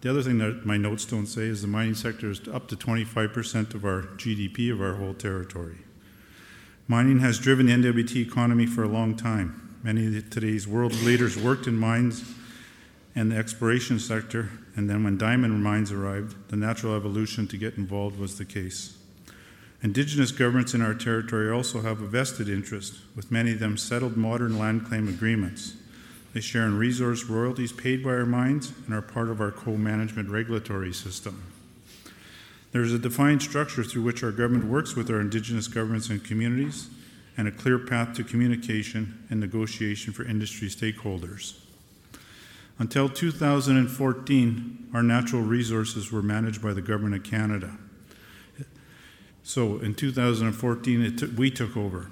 [0.00, 2.76] The other thing that my notes don't say is the mining sector is up to
[2.76, 5.78] 25% of our GDP of our whole territory.
[6.88, 9.78] Mining has driven the NWT economy for a long time.
[9.82, 12.34] Many of today's world leaders worked in mines
[13.14, 17.76] and the exploration sector, and then when diamond mines arrived, the natural evolution to get
[17.76, 18.96] involved was the case.
[19.82, 24.16] Indigenous governments in our territory also have a vested interest, with many of them settled
[24.16, 25.74] modern land claim agreements.
[26.32, 29.76] They share in resource royalties paid by our mines and are part of our co
[29.76, 31.42] management regulatory system.
[32.72, 36.22] There is a defined structure through which our government works with our Indigenous governments and
[36.22, 36.88] communities,
[37.36, 41.58] and a clear path to communication and negotiation for industry stakeholders.
[42.78, 47.76] Until 2014, our natural resources were managed by the Government of Canada.
[49.42, 52.08] So in 2014, t- we took over.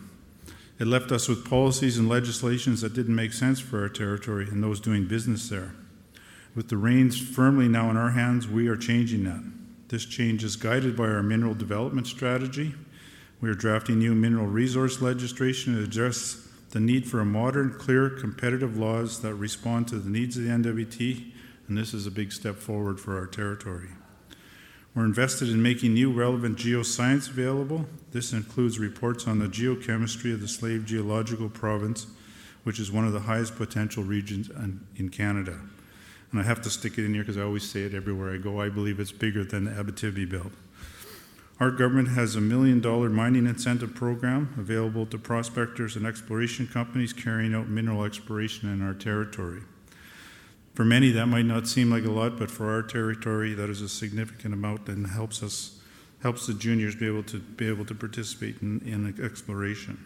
[0.79, 4.62] It left us with policies and legislations that didn't make sense for our territory and
[4.62, 5.75] those doing business there.
[6.55, 9.43] With the reins firmly now in our hands, we are changing that.
[9.88, 12.75] This change is guided by our mineral development strategy.
[13.41, 18.11] We are drafting new mineral resource legislation to address the need for a modern, clear,
[18.11, 21.33] competitive laws that respond to the needs of the NWT,
[21.67, 23.88] and this is a big step forward for our territory.
[24.99, 27.87] We're invested in making new relevant geoscience available.
[28.11, 32.09] This includes reports on the geochemistry of the Slave Geological Province,
[32.65, 34.51] which is one of the highest potential regions
[34.97, 35.61] in Canada.
[36.33, 38.39] And I have to stick it in here because I always say it everywhere I
[38.39, 38.61] go.
[38.61, 40.51] I believe it's bigger than the Abitibi Belt.
[41.61, 47.13] Our government has a million dollar mining incentive program available to prospectors and exploration companies
[47.13, 49.63] carrying out mineral exploration in our territory.
[50.79, 53.83] For many, that might not seem like a lot, but for our territory, that is
[53.83, 55.81] a significant amount and helps us
[56.23, 59.99] helps the juniors be able to be able to participate in, in exploration.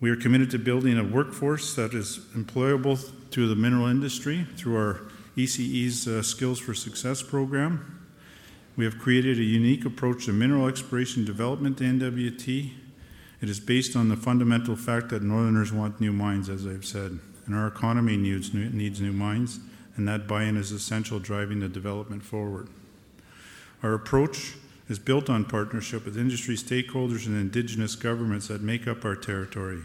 [0.00, 2.98] We are committed to building a workforce that is employable
[3.30, 5.02] to the mineral industry through our
[5.36, 8.08] ECE's uh, Skills for Success program.
[8.74, 12.72] We have created a unique approach to mineral exploration development in NWT.
[13.40, 17.20] It is based on the fundamental fact that Northerners want new mines, as I've said
[17.48, 19.58] and our economy needs new, needs new minds,
[19.96, 22.68] and that buy in is essential driving the development forward.
[23.82, 24.54] Our approach
[24.88, 29.80] is built on partnership with industry stakeholders and indigenous governments that make up our territory.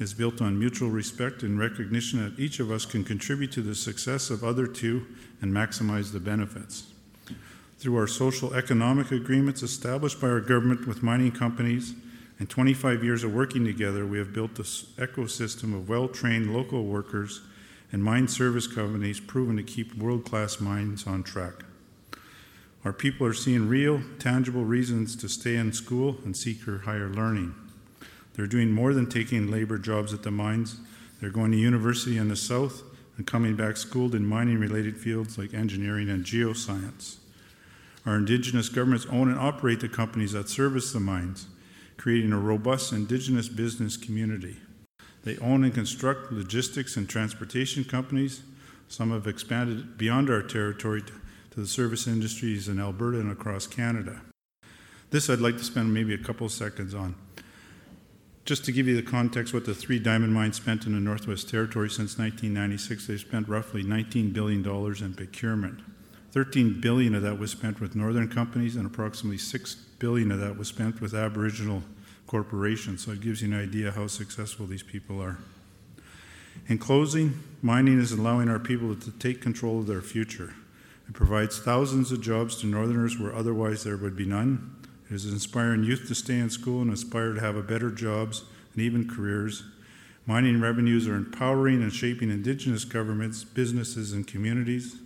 [0.00, 3.74] Is built on mutual respect and recognition that each of us can contribute to the
[3.74, 5.06] success of other two
[5.40, 6.92] and maximize the benefits.
[7.78, 11.94] Through our social economic agreements established by our government with mining companies,
[12.38, 16.84] in 25 years of working together, we have built this ecosystem of well trained local
[16.84, 17.40] workers
[17.90, 21.64] and mine service companies proven to keep world class mines on track.
[22.84, 27.54] Our people are seeing real, tangible reasons to stay in school and seek higher learning.
[28.34, 30.76] They're doing more than taking labor jobs at the mines.
[31.20, 32.82] They're going to university in the south
[33.16, 37.16] and coming back schooled in mining related fields like engineering and geoscience.
[38.06, 41.48] Our Indigenous governments own and operate the companies that service the mines,
[41.98, 44.56] creating a robust Indigenous business community.
[45.24, 48.42] They own and construct logistics and transportation companies.
[48.88, 54.22] Some have expanded beyond our territory to the service industries in Alberta and across Canada.
[55.10, 57.14] This I'd like to spend maybe a couple seconds on.
[58.44, 61.50] Just to give you the context, what the three diamond mines spent in the Northwest
[61.50, 64.66] Territory since 1996, they've spent roughly $19 billion
[65.04, 65.80] in procurement.
[66.38, 70.56] 13 billion of that was spent with northern companies, and approximately 6 billion of that
[70.56, 71.82] was spent with Aboriginal
[72.28, 73.04] corporations.
[73.04, 75.38] So it gives you an idea how successful these people are.
[76.68, 80.54] In closing, mining is allowing our people to take control of their future.
[81.08, 84.76] It provides thousands of jobs to Northerners where otherwise there would be none.
[85.10, 88.44] It is inspiring youth to stay in school and aspire to have a better jobs
[88.74, 89.64] and even careers.
[90.24, 94.98] Mining revenues are empowering and shaping Indigenous governments, businesses, and communities,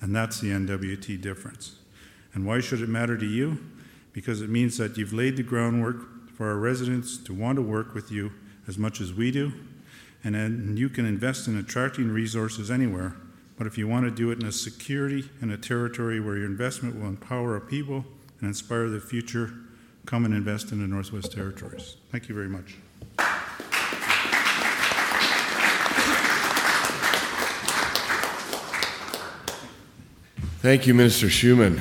[0.00, 1.76] and that's the NWT difference.
[2.34, 3.58] And why should it matter to you?
[4.12, 7.94] Because it means that you've laid the groundwork for our residents to want to work
[7.94, 8.32] with you
[8.68, 9.52] as much as we do,
[10.22, 13.16] and then you can invest in attracting resources anywhere.
[13.56, 16.46] But if you want to do it in a security and a territory where your
[16.46, 18.04] investment will empower our people
[18.38, 19.52] and inspire the future,
[20.06, 21.96] come and invest in the Northwest Territories.
[22.12, 22.76] Thank you very much.
[30.60, 31.80] Thank you, Minister Schumann.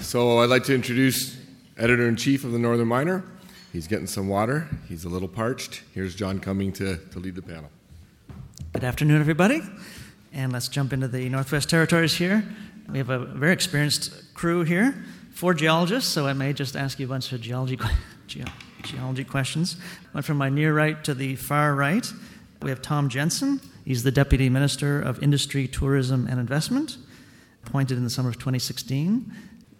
[0.00, 1.38] So I'd like to introduce
[1.78, 3.24] Editor in Chief of the Northern Miner.
[3.72, 4.68] He's getting some water.
[4.88, 5.82] He's a little parched.
[5.94, 7.70] Here's John Cumming to, to lead the panel.
[8.74, 9.62] Good afternoon, everybody.
[10.34, 12.44] And let's jump into the Northwest Territories here.
[12.90, 15.02] We have a very experienced crew here
[15.32, 17.78] four geologists, so I may just ask you a bunch of geology,
[18.26, 18.44] ge-
[18.82, 19.78] geology questions.
[20.12, 22.06] Went from my near right to the far right.
[22.60, 23.62] We have Tom Jensen.
[23.86, 26.98] He's the Deputy Minister of Industry, Tourism, and Investment,
[27.66, 29.32] appointed in the summer of 2016.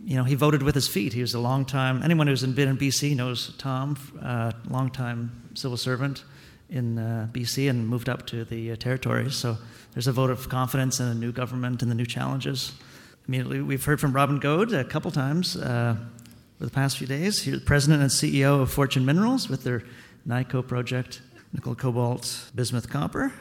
[0.05, 1.12] You know, he voted with his feet.
[1.12, 5.51] He was a long time, anyone who's been in BC knows Tom, uh, long time
[5.55, 6.24] civil servant
[6.70, 9.35] in uh, BC and moved up to the uh, territories.
[9.35, 9.59] So
[9.93, 12.72] there's a vote of confidence in a new government and the new challenges.
[13.28, 15.97] Immediately, we've heard from Robin Goad a couple times uh,
[16.57, 17.43] over the past few days.
[17.43, 19.83] He's president and CEO of Fortune Minerals with their
[20.24, 21.20] NICO project,
[21.53, 23.33] nickel, cobalt, bismuth, copper.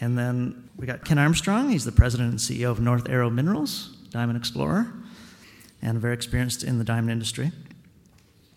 [0.00, 1.68] And then we got Ken Armstrong.
[1.68, 4.92] He's the president and CEO of North Arrow Minerals, diamond explorer,
[5.82, 7.52] and very experienced in the diamond industry.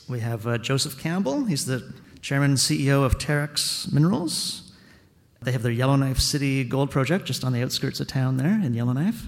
[0.07, 1.45] We have uh, Joseph Campbell.
[1.45, 4.71] He's the chairman and CEO of TerraX Minerals.
[5.41, 8.73] They have their Yellowknife City gold project just on the outskirts of town there in
[8.73, 9.27] Yellowknife.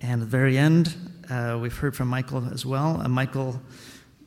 [0.00, 0.94] And at the very end,
[1.28, 3.02] uh, we've heard from Michael as well.
[3.02, 3.60] Uh, Michael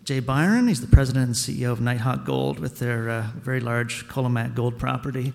[0.04, 0.20] J.
[0.20, 4.54] Byron, he's the president and CEO of Nighthawk Gold with their uh, very large Colomac
[4.54, 5.34] gold property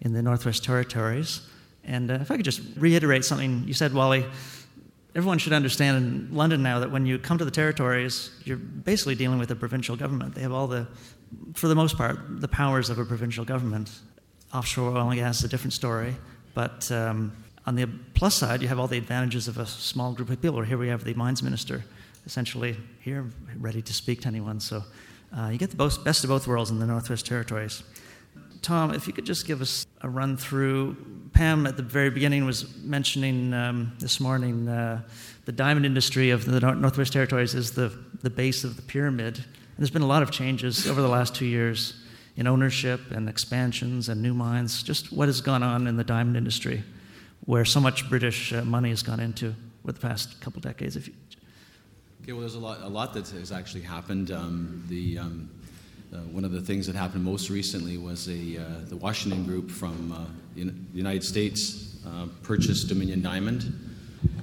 [0.00, 1.40] in the Northwest Territories.
[1.84, 4.26] And uh, if I could just reiterate something you said, Wally,
[5.14, 9.14] everyone should understand in London now that when you come to the territories, you're basically
[9.14, 10.34] dealing with a provincial government.
[10.34, 10.86] They have all the,
[11.54, 13.90] for the most part, the powers of a provincial government.
[14.52, 16.14] Offshore oil and gas is a different story,
[16.54, 17.32] but um,
[17.66, 20.60] on the plus side, you have all the advantages of a small group of people.
[20.62, 21.84] Here we have the mines minister,
[22.26, 23.26] essentially here,
[23.58, 24.60] ready to speak to anyone.
[24.60, 24.84] So
[25.36, 27.82] uh, you get the best of both worlds in the Northwest Territories.
[28.62, 30.96] Tom, if you could just give us a run through.
[31.32, 35.02] Pam at the very beginning was mentioning um, this morning uh,
[35.44, 37.88] the diamond industry of the Northwest Territories is the,
[38.22, 39.36] the base of the pyramid.
[39.36, 39.46] And
[39.78, 42.02] there's been a lot of changes over the last two years
[42.36, 44.82] in ownership and expansions and new mines.
[44.82, 46.82] Just what has gone on in the diamond industry?
[47.46, 49.54] where so much British uh, money has gone into
[49.84, 50.96] over the past couple decades.
[50.96, 51.14] If you...
[52.22, 54.32] Okay, well, there's a lot, a lot that has actually happened.
[54.32, 55.48] Um, the, um,
[56.16, 59.70] uh, one of the things that happened most recently was a, uh, the Washington Group
[59.70, 63.62] from uh, the United States uh, purchased Dominion Diamond,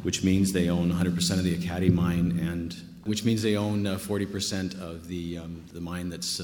[0.03, 4.79] which means they own 100% of the Ekati mine, and which means they own 40%
[4.79, 6.39] uh, of the, um, the mine that's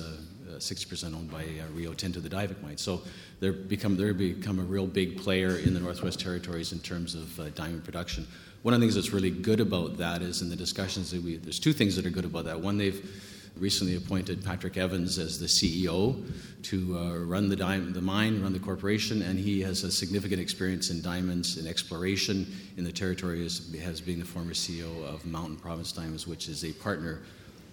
[0.58, 2.78] 60% owned by uh, Rio Tinto, the Diavik mine.
[2.78, 3.02] So
[3.40, 7.40] they're become they're become a real big player in the Northwest Territories in terms of
[7.40, 8.28] uh, diamond production.
[8.62, 11.38] One of the things that's really good about that is in the discussions that we
[11.38, 12.60] there's two things that are good about that.
[12.60, 13.10] One, they've
[13.60, 16.26] recently appointed Patrick Evans as the CEO
[16.64, 20.41] to uh, run the, di- the mine, run the corporation, and he has a significant
[20.41, 22.47] experience in diamonds and exploration
[22.78, 26.64] in the territory as, has been the former CEO of Mountain Province Diamonds, which is
[26.64, 27.22] a partner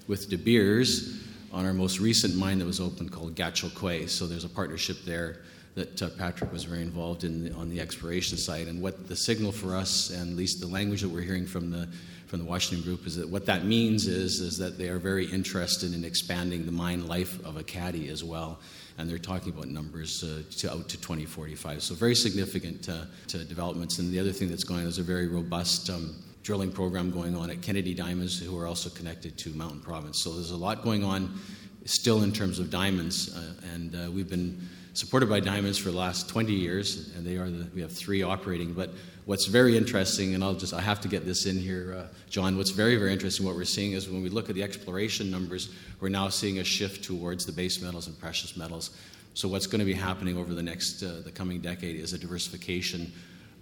[0.08, 4.08] with De Beers on our most recent mine that was opened called Gahcho Kué.
[4.08, 5.38] So there's a partnership there
[5.74, 8.66] that uh, Patrick was very involved in on the exploration side.
[8.66, 11.70] And what the signal for us, and at least the language that we're hearing from
[11.70, 11.88] the
[12.26, 15.26] from the Washington Group is that what that means is is that they are very
[15.26, 18.58] interested in expanding the mine life of Ekati as well,
[18.98, 21.82] and they're talking about numbers uh, to out to 2045.
[21.82, 23.98] So very significant uh, to developments.
[23.98, 25.90] And the other thing that's going on is a very robust.
[25.90, 30.22] Um, drilling program going on at Kennedy Diamonds, who are also connected to Mountain Province.
[30.22, 31.40] So there's a lot going on
[31.86, 34.60] still in terms of diamonds, uh, and uh, we've been
[34.96, 38.22] supported by Diamonds for the last 20 years, and they are the, we have three
[38.22, 38.72] operating.
[38.72, 38.90] But
[39.26, 42.56] what's very interesting, and I'll just I have to get this in here, uh, John.
[42.56, 45.68] What's very very interesting, what we're seeing is when we look at the exploration numbers,
[46.00, 48.96] we're now seeing a shift towards the base metals and precious metals.
[49.34, 52.18] So what's going to be happening over the next uh, the coming decade is a
[52.18, 53.12] diversification.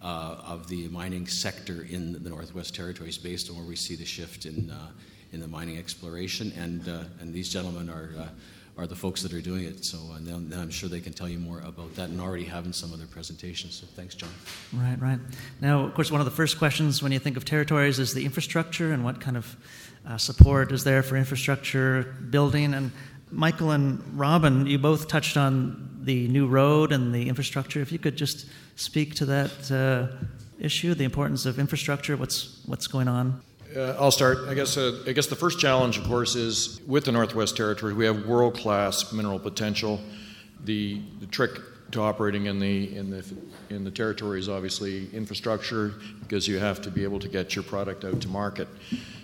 [0.03, 4.05] Uh, of the mining sector in the Northwest Territories, based on where we see the
[4.05, 4.91] shift in uh,
[5.33, 8.29] in the mining exploration, and uh, and these gentlemen are uh,
[8.77, 9.85] are the folks that are doing it.
[9.85, 12.45] So and then, then I'm sure they can tell you more about that and already
[12.45, 13.77] have in some of their presentations.
[13.77, 14.31] So thanks, John.
[14.73, 15.21] Right, right.
[15.61, 18.25] Now, of course, one of the first questions when you think of territories is the
[18.25, 19.57] infrastructure and what kind of
[20.07, 22.75] uh, support is there for infrastructure building.
[22.75, 22.91] And
[23.31, 27.81] Michael and Robin, you both touched on the new road and the infrastructure.
[27.81, 28.47] If you could just
[28.77, 30.17] speak to that uh,
[30.59, 33.41] issue, the importance of infrastructure, what's what's going on.
[33.75, 34.39] Uh, I'll start.
[34.49, 34.77] I guess.
[34.77, 37.97] Uh, I guess the first challenge, of course, is with the Northwest Territories.
[37.97, 40.01] We have world-class mineral potential.
[40.65, 41.59] The, the trick
[41.91, 43.25] to operating in the in the
[43.71, 47.65] in the territory is obviously infrastructure, because you have to be able to get your
[47.65, 48.69] product out to market.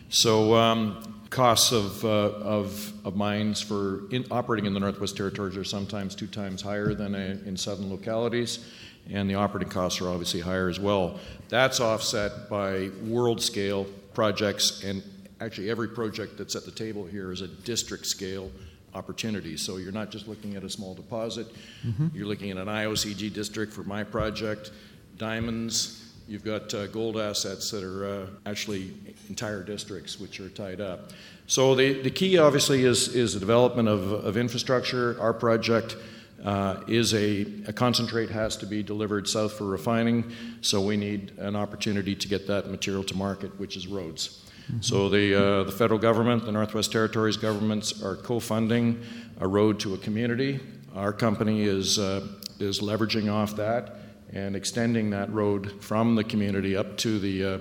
[0.09, 0.55] So.
[0.55, 5.63] Um, costs of, uh, of, of, mines for in, operating in the Northwest Territories are
[5.63, 8.69] sometimes two times higher than a, in southern localities
[9.09, 11.21] and the operating costs are obviously higher as well.
[11.49, 15.03] That's offset by world scale projects, and
[15.41, 18.51] actually every project that's at the table here is a district scale
[18.95, 19.57] opportunity.
[19.57, 21.47] So you're not just looking at a small deposit,
[21.87, 22.09] mm-hmm.
[22.15, 24.73] you're looking at an IOCG district for my project,
[25.17, 25.97] diamonds.
[26.27, 28.93] You've got uh, gold assets that are uh, actually
[29.29, 31.11] entire districts which are tied up.
[31.49, 35.21] So the, the key, obviously, is, is the development of, of infrastructure.
[35.21, 35.97] Our project
[36.45, 40.33] uh, is a, a, concentrate has to be delivered south for refining,
[40.63, 44.43] so we need an opportunity to get that material to market, which is roads.
[44.71, 44.81] Mm-hmm.
[44.81, 49.03] So the, uh, the federal government, the Northwest Territories governments are co-funding
[49.41, 50.61] a road to a community.
[50.95, 52.27] Our company is, uh,
[52.59, 53.97] is leveraging off that
[54.33, 57.59] and extending that road from the community up to, the, uh,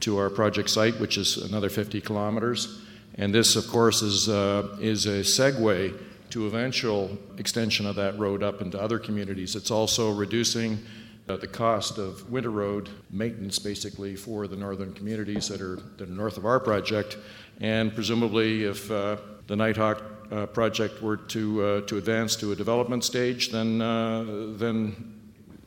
[0.00, 2.80] to our project site, which is another 50 kilometers.
[3.16, 5.98] And this, of course, is, uh, is a segue
[6.34, 9.54] to eventual extension of that road up into other communities.
[9.54, 10.80] It's also reducing
[11.28, 16.08] uh, the cost of winter road maintenance basically for the northern communities that are, that
[16.08, 17.18] are north of our project.
[17.60, 22.56] And presumably, if uh, the Nighthawk uh, project were to, uh, to advance to a
[22.56, 24.24] development stage, then, uh,
[24.56, 25.14] then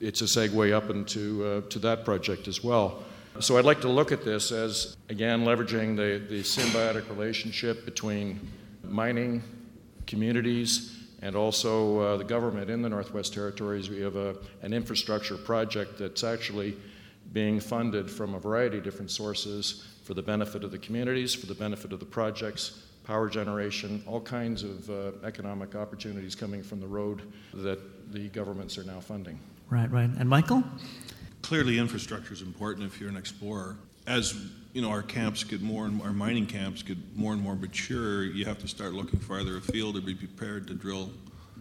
[0.01, 3.05] it's a segue up into uh, to that project as well.
[3.39, 8.41] So I'd like to look at this as, again, leveraging the, the symbiotic relationship between
[8.84, 9.43] mining,
[10.08, 13.89] communities, and also uh, the government in the Northwest Territories.
[13.89, 16.76] We have a, an infrastructure project that's actually
[17.34, 21.47] being funded from a variety of different sources for the benefit of the communities, for
[21.47, 26.80] the benefit of the projects, power generation, all kinds of uh, economic opportunities coming from
[26.80, 27.22] the road
[27.53, 27.80] that
[28.14, 29.39] the governments are now funding.
[29.70, 30.10] Right, right.
[30.18, 30.64] And Michael?
[31.41, 33.78] Clearly, infrastructure is important if you're an explorer.
[34.08, 34.36] As
[34.72, 38.24] you know, our camps get more and our mining camps get more and more mature,
[38.24, 41.12] you have to start looking farther afield to be prepared to drill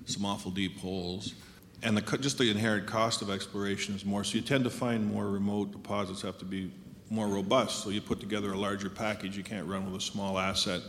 [0.04, 1.34] some awful deep holes.
[1.82, 4.22] And the, just the inherent cost of exploration is more.
[4.22, 6.70] So you tend to find more remote deposits have to be
[7.10, 7.82] more robust.
[7.82, 9.36] So you put together a larger package.
[9.36, 10.82] You can't run with a small asset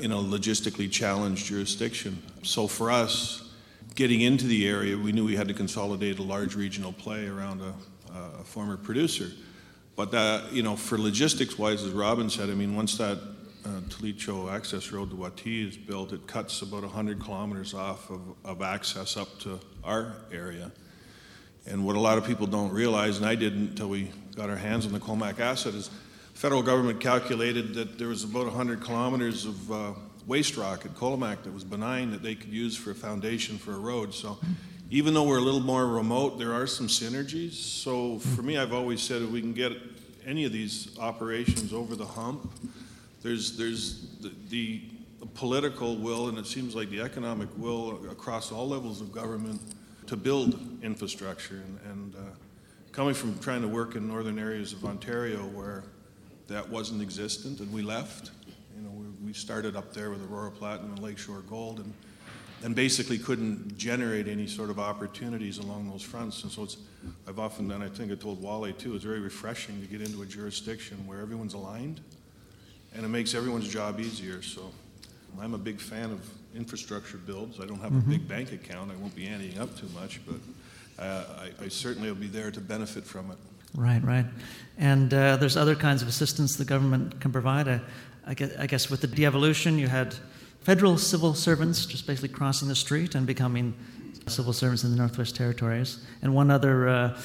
[0.00, 2.20] in a logistically challenged jurisdiction.
[2.42, 3.52] So for us,
[3.94, 7.62] getting into the area, we knew we had to consolidate a large regional play around
[7.62, 7.74] a,
[8.40, 9.30] a former producer.
[9.96, 13.18] But that, you know, for logistics wise, as Robin said, I mean, once that
[13.64, 18.20] uh, Tlicho access road to Whatì is built, it cuts about 100 kilometers off of,
[18.44, 20.70] of access up to our area.
[21.66, 24.56] And what a lot of people don't realize, and I didn't until we got our
[24.56, 28.82] hands on the Colomac asset, is the federal government calculated that there was about 100
[28.82, 29.92] kilometers of uh,
[30.26, 33.72] waste rock at Colomac that was benign that they could use for a foundation for
[33.72, 34.12] a road.
[34.12, 34.38] So
[34.90, 37.54] even though we're a little more remote, there are some synergies.
[37.54, 39.72] So for me, I've always said if we can get
[40.24, 42.50] any of these operations over the hump,
[43.22, 44.82] there's there's the, the
[45.34, 49.60] political will and it seems like the economic will across all levels of government
[50.06, 51.56] to build infrastructure.
[51.56, 52.18] And, and uh,
[52.92, 55.84] coming from trying to work in northern areas of Ontario where
[56.46, 58.30] that wasn't existent and we left,
[58.76, 61.92] you know, we, we started up there with Aurora Platinum and Lakeshore Gold and
[62.64, 66.42] and basically couldn't generate any sort of opportunities along those fronts.
[66.42, 66.78] And so it's,
[67.28, 70.22] I've often, and I think I told Wally too, it's very refreshing to get into
[70.22, 72.00] a jurisdiction where everyone's aligned
[72.94, 74.40] and it makes everyone's job easier.
[74.42, 74.70] So
[75.40, 76.20] I'm a big fan of
[76.54, 77.60] infrastructure builds.
[77.60, 78.10] I don't have Mm-hmm.
[78.10, 78.90] a big bank account.
[78.90, 80.36] I won't be anteing up too much, but
[80.98, 81.24] uh,
[81.60, 83.36] I, I certainly will be there to benefit from it.
[83.74, 84.24] Right, right.
[84.78, 87.68] And uh, there's other kinds of assistance the government can provide.
[87.68, 87.80] I,
[88.26, 90.14] I, guess, I guess with the de-evolution, you had
[90.66, 93.72] federal civil servants just basically crossing the street and becoming
[94.26, 96.04] civil servants in the Northwest Territories.
[96.22, 97.16] And one other uh,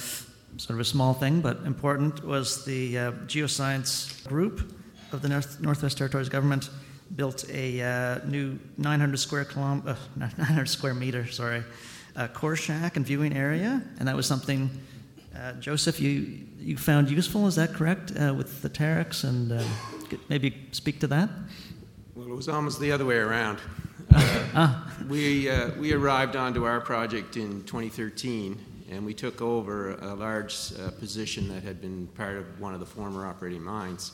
[0.58, 4.72] sort of a small thing but important was the uh, geoscience group
[5.12, 6.70] of the North, Northwest Territories government
[7.16, 11.64] built a uh, new 900 square kilom- uh, 900 square meter, sorry,
[12.16, 14.70] uh, core shack and viewing area, and that was something
[15.36, 17.48] uh, Joseph you you found useful.
[17.48, 19.24] Is that correct with the TerraX?
[19.24, 19.64] And uh,
[20.30, 21.30] maybe speak to that.
[22.14, 23.60] Well, it was almost the other way around.
[24.14, 28.60] Ah, We, uh, we arrived onto our project in 2013,
[28.90, 32.82] and we took over a large uh, position that had been part of one of
[32.82, 34.12] the former operating mines.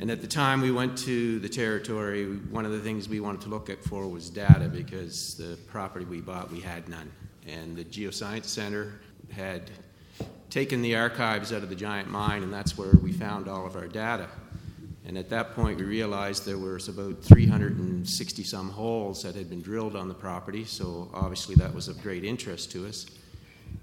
[0.00, 3.42] And at the time we went to the territory, one of the things we wanted
[3.42, 7.10] to look at for was data because the property we bought, we had none.
[7.46, 9.70] And the Geoscience Center had
[10.50, 13.76] taken the archives out of the giant mine, and that's where we found all of
[13.76, 14.28] our data.
[15.08, 19.62] And at that point, we realized there was about 360 some holes that had been
[19.62, 23.06] drilled on the property, so obviously that was of great interest to us.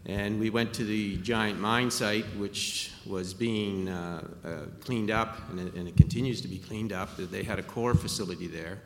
[0.05, 4.49] And we went to the giant mine site, which was being uh, uh,
[4.81, 7.17] cleaned up, and it, and it continues to be cleaned up.
[7.17, 8.77] They had a core facility there.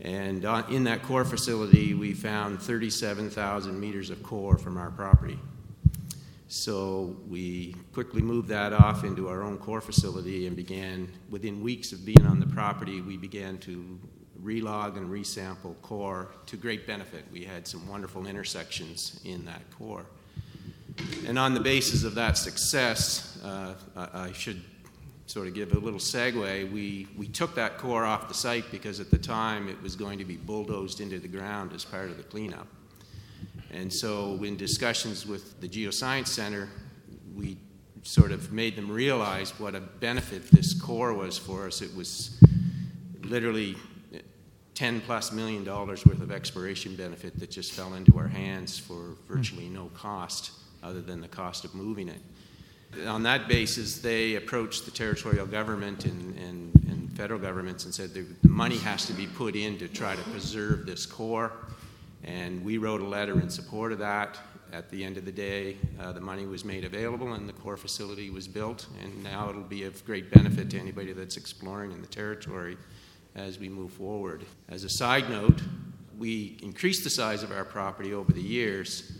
[0.00, 5.38] And uh, in that core facility, we found 37,000 meters of core from our property.
[6.52, 11.92] So we quickly moved that off into our own core facility and began, within weeks
[11.92, 13.98] of being on the property, we began to
[14.44, 17.24] relog and resample core to great benefit.
[17.32, 20.04] We had some wonderful intersections in that core.
[21.26, 24.62] And on the basis of that success, uh, I I should
[25.24, 26.70] sort of give a little segue.
[26.70, 30.18] We, we took that core off the site because at the time it was going
[30.18, 32.66] to be bulldozed into the ground as part of the cleanup.
[33.72, 36.68] And so, in discussions with the Geoscience Center,
[37.34, 37.56] we
[38.02, 41.80] sort of made them realize what a benefit this core was for us.
[41.80, 42.38] It was
[43.22, 43.76] literally
[44.74, 49.16] 10 plus million dollars worth of exploration benefit that just fell into our hands for
[49.28, 50.52] virtually no cost
[50.82, 52.20] other than the cost of moving it.
[53.06, 58.12] On that basis, they approached the territorial government and, and, and federal governments and said
[58.12, 61.52] the, the money has to be put in to try to preserve this core.
[62.24, 64.38] And we wrote a letter in support of that.
[64.72, 67.76] At the end of the day, uh, the money was made available and the core
[67.76, 68.86] facility was built.
[69.02, 72.78] And now it'll be of great benefit to anybody that's exploring in the territory
[73.34, 74.44] as we move forward.
[74.68, 75.60] As a side note,
[76.18, 79.12] we increased the size of our property over the years,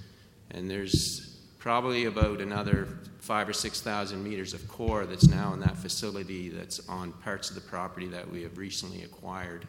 [0.50, 2.88] and there's probably about another
[3.18, 7.48] five or six thousand meters of core that's now in that facility that's on parts
[7.48, 9.66] of the property that we have recently acquired.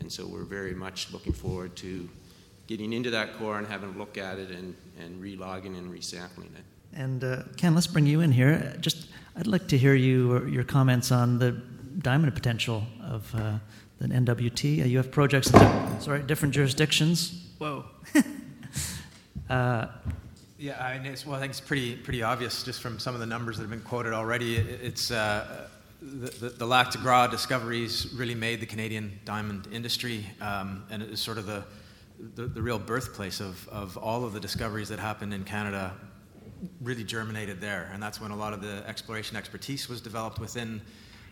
[0.00, 2.08] And so we're very much looking forward to
[2.68, 6.54] getting into that core and having a look at it and, and relogging and resampling
[6.54, 6.64] it.
[6.92, 8.76] And uh, Ken, let's bring you in here.
[8.80, 11.52] Just, I'd like to hear you your comments on the
[11.98, 13.58] diamond potential of uh,
[13.98, 14.82] the NWT.
[14.82, 17.46] Uh, you have projects in sorry, different jurisdictions.
[17.58, 17.84] Whoa.
[19.50, 19.86] uh,
[20.58, 23.20] Yeah, I mean, it's, well, I think it's pretty pretty obvious just from some of
[23.20, 24.56] the numbers that have been quoted already.
[24.56, 25.68] It, it's uh,
[26.02, 31.02] the, the, the Lac de Gras discoveries really made the Canadian diamond industry, um, and
[31.02, 31.64] it is sort of the,
[32.18, 35.94] the, the real birthplace of, of all of the discoveries that happened in Canada.
[36.80, 40.80] Really germinated there, and that's when a lot of the exploration expertise was developed within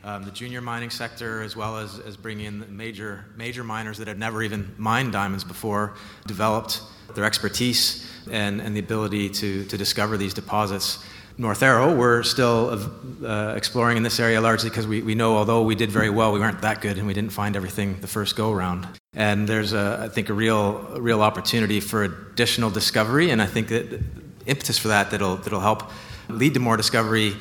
[0.04, 4.06] um, the junior mining sector, as well as, as bringing in major major miners that
[4.06, 5.94] had never even mined diamonds before,
[6.28, 6.80] developed
[7.16, 11.04] their expertise and, and the ability to, to discover these deposits.
[11.38, 12.80] North Arrow, we're still
[13.22, 16.32] uh, exploring in this area largely because we, we know although we did very well,
[16.32, 18.88] we weren't that good and we didn't find everything the first go round.
[19.12, 23.68] And there's, a, I think, a real, real opportunity for additional discovery, and I think
[23.68, 24.02] that
[24.46, 25.90] impetus for that that'll, that'll help
[26.30, 27.34] lead to more discovery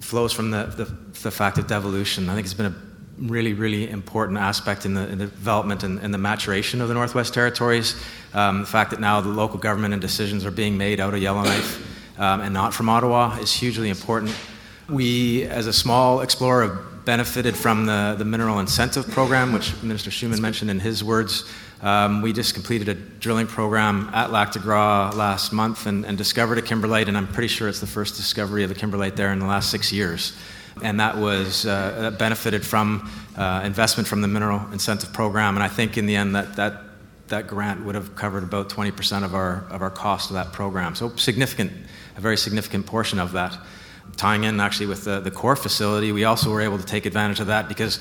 [0.00, 0.84] flows from the, the,
[1.22, 2.28] the fact of devolution.
[2.28, 2.74] I think it's been a
[3.18, 6.94] really, really important aspect in the, in the development and, and, the maturation of the
[6.94, 8.00] Northwest Territories.
[8.34, 11.22] Um, the fact that now the local government and decisions are being made out of
[11.22, 14.34] Yellowknife um, and not from Ottawa is hugely important.
[14.88, 20.10] We, as a small explorer, have benefited from the, the mineral incentive program, which Minister
[20.10, 21.44] Schumann mentioned in his words.
[21.82, 26.16] Um, we just completed a drilling program at Lac de Gras last month and, and
[26.16, 29.32] discovered a kimberlite, and I'm pretty sure it's the first discovery of a kimberlite there
[29.32, 30.36] in the last six years
[30.82, 35.54] and that was uh, benefited from uh, investment from the mineral incentive program.
[35.54, 36.82] And I think in the end that that
[37.28, 40.94] that grant would have covered about 20% of our, of our cost of that program.
[40.94, 41.72] So significant,
[42.16, 43.56] a very significant portion of that.
[44.16, 47.40] Tying in actually with the, the core facility, we also were able to take advantage
[47.40, 47.98] of that because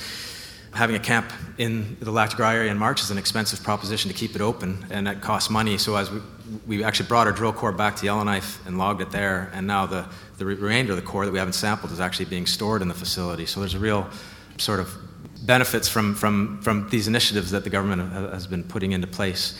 [0.73, 4.35] having a camp in the Lac area in March is an expensive proposition to keep
[4.35, 5.77] it open, and that costs money.
[5.77, 6.19] So as we,
[6.67, 9.85] we actually brought our drill core back to Yellowknife and logged it there, and now
[9.85, 10.05] the,
[10.37, 12.93] the remainder of the core that we haven't sampled is actually being stored in the
[12.93, 13.45] facility.
[13.45, 14.07] So there's a real
[14.57, 14.93] sort of
[15.45, 19.57] benefits from, from, from these initiatives that the government has been putting into place.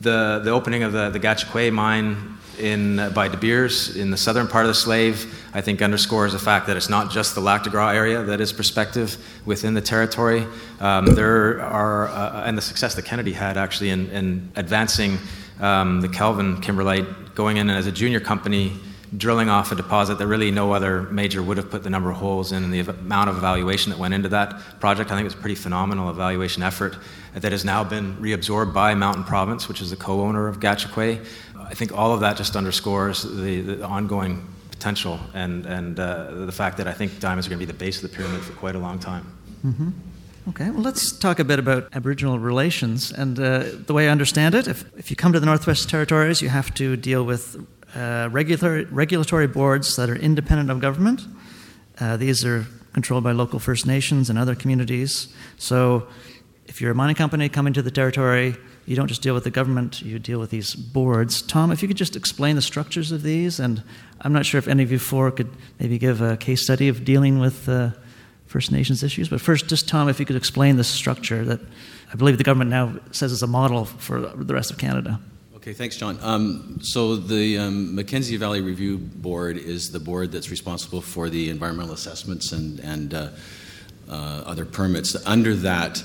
[0.00, 4.46] The, the opening of the, the Gahcho mine in, by De Beers in the southern
[4.46, 7.64] part of the Slave, I think underscores the fact that it's not just the Lac
[7.64, 10.46] de Gras area that is prospective within the territory.
[10.78, 15.18] Um, there are, uh, and the success that Kennedy had actually in, in advancing
[15.60, 18.72] um, the Kelvin kimberlite, going in as a junior company
[19.16, 22.16] drilling off a deposit that really no other major would have put the number of
[22.16, 25.10] holes in and the amount of evaluation that went into that project.
[25.10, 26.96] I think it was a pretty phenomenal evaluation effort
[27.34, 31.24] that has now been reabsorbed by Mountain Province, which is the co owner of Gahcho
[31.70, 36.52] I think all of that just underscores the, the ongoing potential and, and uh, the
[36.52, 38.52] fact that I think diamonds are going to be the base of the pyramid for
[38.54, 39.24] quite a long time.
[39.64, 39.90] Mm-hmm.
[40.48, 43.12] Okay, well, let's talk a bit about Aboriginal relations.
[43.12, 46.42] And uh, the way I understand it, if, if you come to the Northwest Territories,
[46.42, 47.56] you have to deal with
[47.94, 51.22] uh, regulatory, regulatory boards that are independent of government.
[52.00, 55.28] Uh, these are controlled by local First Nations and other communities.
[55.58, 56.08] So
[56.66, 58.56] if you're a mining company coming to the territory,
[58.90, 61.42] you don't just deal with the government, you deal with these boards.
[61.42, 63.84] Tom, if you could just explain the structures of these, and
[64.22, 67.04] I'm not sure if any of you four could maybe give a case study of
[67.04, 67.90] dealing with uh,
[68.46, 69.28] First Nations issues.
[69.28, 71.60] But first, just Tom, if you could explain the structure that
[72.12, 75.20] I believe the government now says is a model for the rest of Canada.
[75.54, 76.18] Okay, thanks, John.
[76.20, 81.48] Um, so the um, Mackenzie Valley Review Board is the board that's responsible for the
[81.48, 83.28] environmental assessments and, and uh,
[84.08, 85.14] uh, other permits.
[85.28, 86.02] Under that,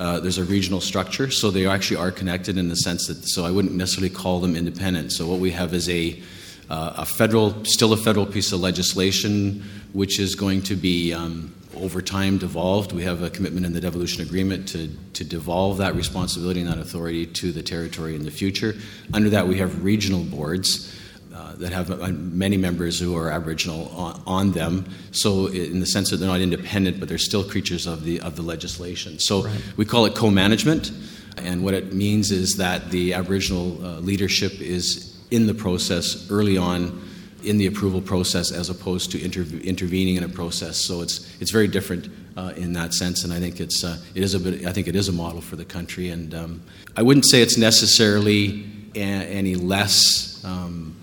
[0.00, 3.28] uh, there's a regional structure, so they actually are connected in the sense that.
[3.28, 5.12] So I wouldn't necessarily call them independent.
[5.12, 6.22] So what we have is a
[6.70, 11.54] uh, a federal, still a federal piece of legislation, which is going to be um,
[11.76, 12.92] over time devolved.
[12.92, 16.78] We have a commitment in the devolution agreement to, to devolve that responsibility and that
[16.78, 18.74] authority to the territory in the future.
[19.14, 20.94] Under that, we have regional boards.
[21.38, 24.84] Uh, that have uh, many members who are Aboriginal on, on, them.
[25.12, 28.34] So, in the sense that they're not independent, but they're still creatures of the of
[28.34, 29.20] the legislation.
[29.20, 29.60] So, right.
[29.76, 30.90] we call it co-management,
[31.36, 36.58] and what it means is that the Aboriginal uh, leadership is in the process early
[36.58, 37.00] on
[37.44, 40.84] in the approval process as opposed to interv- intervening in a process.
[40.84, 44.24] So it's it's very different uh, in that sense, and I think it's uh, it
[44.24, 44.66] is a bit.
[44.66, 46.62] I think it is a model for the country, and um,
[46.96, 48.66] I wouldn't say it's necessarily
[48.96, 50.44] a- any less.
[50.44, 50.96] Um,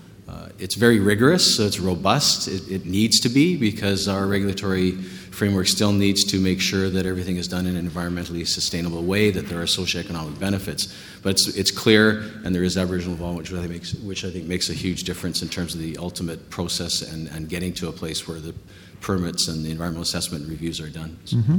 [0.58, 2.48] it's very rigorous, so it's robust.
[2.48, 4.92] It, it needs to be because our regulatory
[5.36, 9.30] framework still needs to make sure that everything is done in an environmentally sustainable way,
[9.30, 10.94] that there are socioeconomic benefits.
[11.22, 14.30] But it's, it's clear, and there is Aboriginal involvement, which I, think makes, which I
[14.30, 17.88] think makes a huge difference in terms of the ultimate process and, and getting to
[17.88, 18.54] a place where the
[19.02, 21.18] permits and the environmental assessment reviews are done.
[21.26, 21.58] Mm-hmm.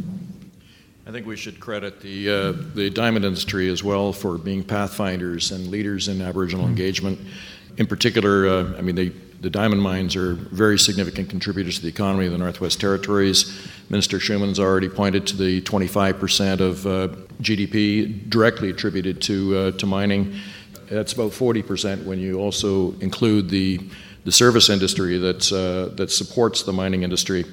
[1.06, 5.52] I think we should credit the, uh, the diamond industry as well for being pathfinders
[5.52, 6.72] and leaders in Aboriginal mm-hmm.
[6.72, 7.20] engagement.
[7.78, 9.12] In particular, uh, I mean, they
[9.42, 13.68] the diamond mines are very significant contributors to the economy of the Northwest Territories.
[13.90, 17.08] Minister Schumann's already pointed to the 25% of uh,
[17.42, 20.36] GDP directly attributed to, uh, to mining.
[20.90, 23.80] That's about 40% when you also include the,
[24.26, 27.46] the service industry that's, uh, that supports the mining industry.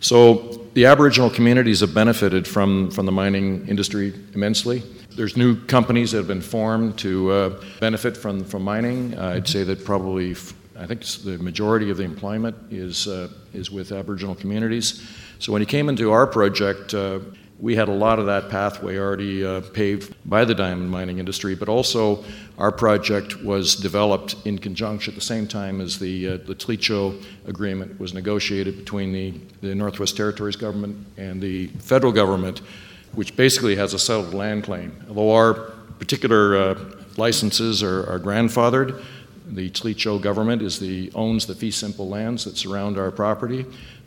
[0.00, 4.82] So the Aboriginal communities have benefited from, from the mining industry immensely.
[5.10, 9.18] There's new companies that have been formed to uh, benefit from, from mining.
[9.18, 10.36] Uh, I'd say that probably
[10.78, 15.02] I think the majority of the employment is, uh, is with Aboriginal communities.
[15.40, 17.18] So when he came into our project, uh,
[17.60, 21.56] we had a lot of that pathway already uh, paved by the diamond mining industry,
[21.56, 22.24] but also
[22.56, 27.20] our project was developed in conjunction at the same time as the, uh, the Tlicho
[27.46, 32.60] agreement was negotiated between the, the Northwest Territories government and the federal government,
[33.12, 34.92] which basically has a settled land claim.
[35.08, 35.54] Although our
[35.98, 36.78] particular uh,
[37.16, 39.02] licenses are, are grandfathered,
[39.50, 43.66] the Tlicho government is the, owns the fee simple lands that surround our property.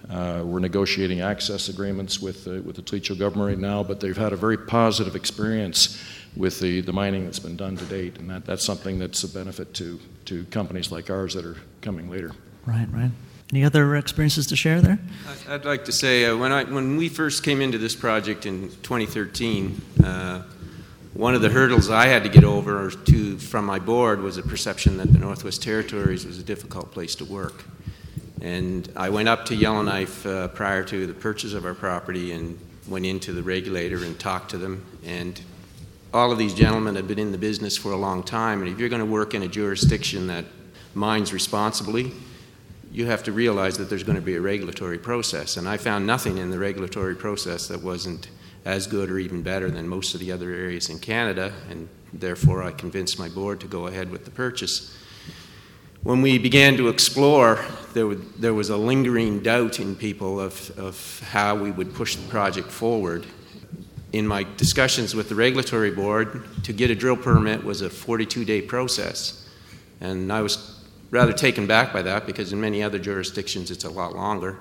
[0.10, 4.18] Uh, we're negotiating access agreements with, uh, with the Tlicho government right now, but they've
[4.18, 6.02] had a very positive experience
[6.36, 9.28] with the, the mining that's been done to date, and that, that's something that's a
[9.28, 12.32] benefit to, to companies like ours that are coming later.
[12.66, 13.12] Right, right.
[13.52, 14.98] Any other experiences to share there?
[15.50, 18.70] I'd like to say uh, when, I, when we first came into this project in
[18.84, 20.44] 2013, uh,
[21.14, 24.42] one of the hurdles I had to get over to, from my board was a
[24.42, 27.66] perception that the Northwest Territories was a difficult place to work.
[28.42, 32.60] And I went up to Yellowknife uh, prior to the purchase of our property and
[32.88, 34.84] went into the regulator and talked to them.
[35.06, 35.40] And
[36.14, 38.80] all of these gentlemen have been in the business for a long time, and if
[38.80, 40.46] you're going to work in a jurisdiction that
[40.94, 42.12] mines responsibly,
[42.92, 45.56] you have to realize that there's going to be a regulatory process.
[45.56, 48.28] And I found nothing in the regulatory process that wasn't
[48.66, 52.62] as good or even better than most of the other areas in Canada, and therefore
[52.62, 54.98] I convinced my board to go ahead with the purchase.
[56.04, 60.72] When we began to explore, there, would, there was a lingering doubt in people of,
[60.80, 63.28] of how we would push the project forward.
[64.12, 68.46] In my discussions with the regulatory board, to get a drill permit was a 42
[68.46, 69.48] day process.
[70.00, 73.90] And I was rather taken back by that because in many other jurisdictions it's a
[73.90, 74.58] lot longer.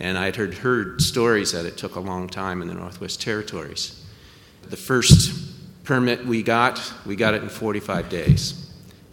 [0.00, 3.22] And I had heard, heard stories that it took a long time in the Northwest
[3.22, 4.04] Territories.
[4.68, 8.61] The first permit we got, we got it in 45 days.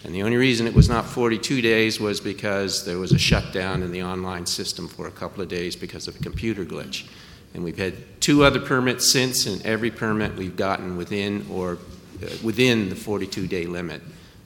[0.03, 3.83] And the only reason it was not 42 days was because there was a shutdown
[3.83, 7.07] in the online system for a couple of days because of a computer glitch.
[7.53, 11.77] And we've had two other permits since, and every permit we've gotten within or
[12.23, 14.01] uh, within the 42 day limit.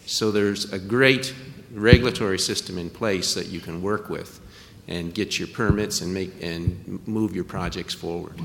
[0.05, 1.33] So there's a great
[1.73, 4.39] regulatory system in place that you can work with
[4.87, 8.39] and get your permits and make and move your projects forward.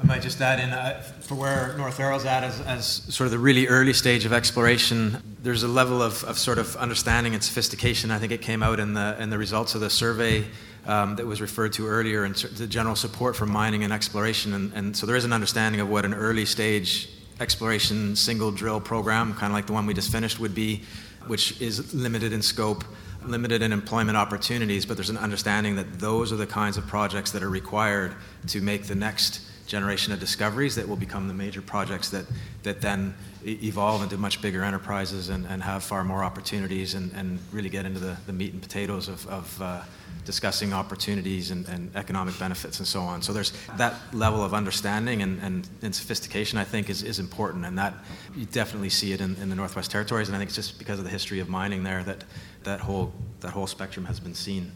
[0.00, 3.32] I might just add in uh, for where North Arrow's at as, as, sort of
[3.32, 5.20] the really early stage of exploration.
[5.42, 8.12] There's a level of, of, sort of understanding and sophistication.
[8.12, 10.44] I think it came out in the in the results of the survey
[10.86, 14.54] um, that was referred to earlier, and the general support for mining and exploration.
[14.54, 17.08] And, and so there is an understanding of what an early stage
[17.40, 20.82] exploration single drill program, kind of like the one we just finished, would be
[21.26, 22.84] which is limited in scope,
[23.24, 27.32] limited in employment opportunities, but there's an understanding that those are the kinds of projects
[27.32, 28.14] that are required
[28.46, 32.24] to make the next generation of discoveries that will become the major projects that,
[32.64, 33.14] that then
[33.46, 37.84] evolve into much bigger enterprises and, and have far more opportunities and, and really get
[37.84, 39.82] into the, the meat and potatoes of, of uh,
[40.24, 43.22] discussing opportunities and, and, economic benefits and so on.
[43.22, 47.64] So there's that level of understanding and, and, and, sophistication I think is, is important
[47.64, 47.94] and that
[48.34, 50.98] you definitely see it in, in the Northwest Territories and I think it's just because
[50.98, 52.24] of the history of mining there that
[52.64, 54.72] that whole, that whole spectrum has been seen.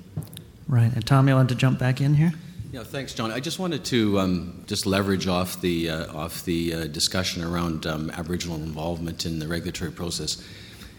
[0.68, 0.92] Right.
[0.94, 2.32] And Tom, you want to jump back in here?
[2.72, 3.30] Yeah, thanks, John.
[3.30, 7.86] I just wanted to um, just leverage off the uh, off the uh, discussion around
[7.86, 10.42] um, Aboriginal involvement in the regulatory process.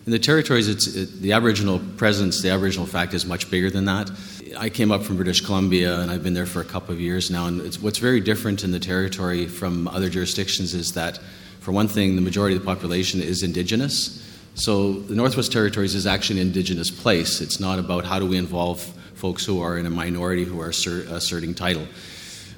[0.06, 3.86] In the territories, it's it, the Aboriginal presence, the Aboriginal fact is much bigger than
[3.86, 4.12] that.
[4.56, 7.32] I came up from British Columbia, and I've been there for a couple of years
[7.32, 7.48] now.
[7.48, 11.18] And what's very different in the territory from other jurisdictions is that,
[11.60, 14.24] for one thing, the majority of the population is Indigenous.
[14.54, 17.42] So the Northwest Territories is actually an Indigenous place.
[17.42, 18.94] It's not about how do we involve
[19.24, 21.88] folks who are in a minority who are assert, asserting title.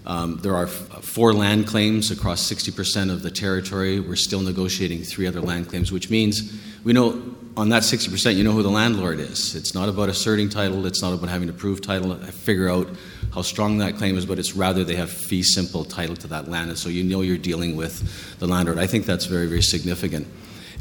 [0.07, 3.99] Um, there are four land claims across 60% of the territory.
[3.99, 7.21] We're still negotiating three other land claims, which means we know
[7.55, 9.53] on that 60%, you know who the landlord is.
[9.53, 12.89] It's not about asserting title, it's not about having to prove title, figure out
[13.31, 16.49] how strong that claim is, but it's rather they have fee simple title to that
[16.49, 16.71] land.
[16.71, 18.79] And so you know you're dealing with the landlord.
[18.79, 20.25] I think that's very, very significant.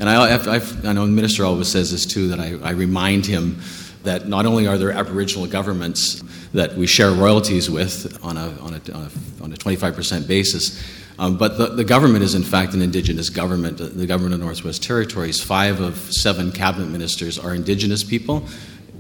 [0.01, 2.71] And I, I've, I've, i know the minister always says this too, that I, I
[2.71, 3.61] remind him
[4.05, 8.75] that not only are there Aboriginal governments that we share royalties with on a, on
[8.75, 10.83] a, on a, 25% basis,
[11.19, 13.79] um, but the, the, government is in fact an Indigenous government.
[13.79, 18.47] The government of Northwest Territories, five of seven cabinet ministers are Indigenous people,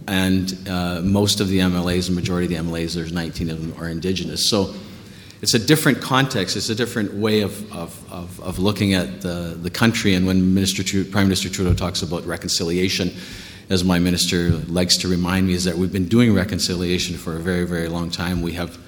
[0.07, 3.83] and uh, most of the MLAs, the majority of the MLAs, there's 19 of them,
[3.83, 4.49] are Indigenous.
[4.49, 4.75] So
[5.43, 9.59] it's a different context, it's a different way of, of, of, of looking at the,
[9.61, 10.15] the country.
[10.15, 13.13] And when Minister Prime Minister Trudeau talks about reconciliation,
[13.69, 17.41] as my minister likes to remind me, is that we've been doing reconciliation for a
[17.41, 18.43] very, very long time.
[18.43, 18.79] We have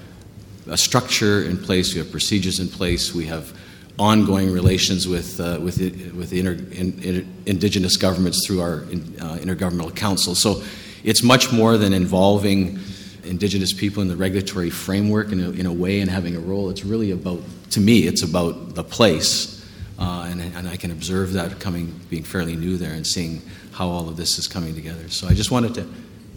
[0.67, 3.57] a structure in place, we have procedures in place, we have
[3.97, 5.79] ongoing relations with, uh, with,
[6.13, 10.35] with inter, in, in, indigenous governments through our in, uh, intergovernmental council.
[10.35, 10.61] So
[11.03, 12.79] it's much more than involving
[13.23, 16.69] indigenous people in the regulatory framework in a, in a way and having a role.
[16.69, 19.55] It's really about, to me, it's about the place.
[19.99, 23.41] Uh, and, and I can observe that coming, being fairly new there and seeing
[23.77, 25.07] how all of this is coming together.
[25.09, 25.87] So I just wanted to,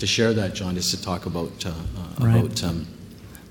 [0.00, 2.36] to share that, John, just to talk about, uh, uh, right.
[2.36, 2.86] about um,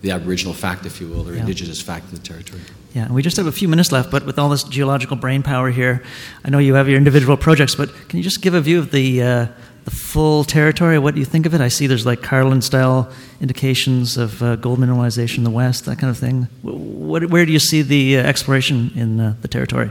[0.02, 1.40] the Aboriginal fact, if you will, or yeah.
[1.40, 2.62] Indigenous fact in the territory.
[2.94, 5.42] Yeah, and we just have a few minutes left, but with all this geological brain
[5.42, 6.04] power here,
[6.46, 8.92] I know you have your individual projects, but can you just give a view of
[8.92, 9.48] the, uh,
[9.86, 11.00] the full territory?
[11.00, 11.62] What do you think of it?
[11.62, 13.12] I see there's like Carlin style
[13.42, 16.48] indications of uh, gold mineralization in the west, that kind of thing.
[16.62, 19.90] What, where do you see the uh, exploration in uh, the territory?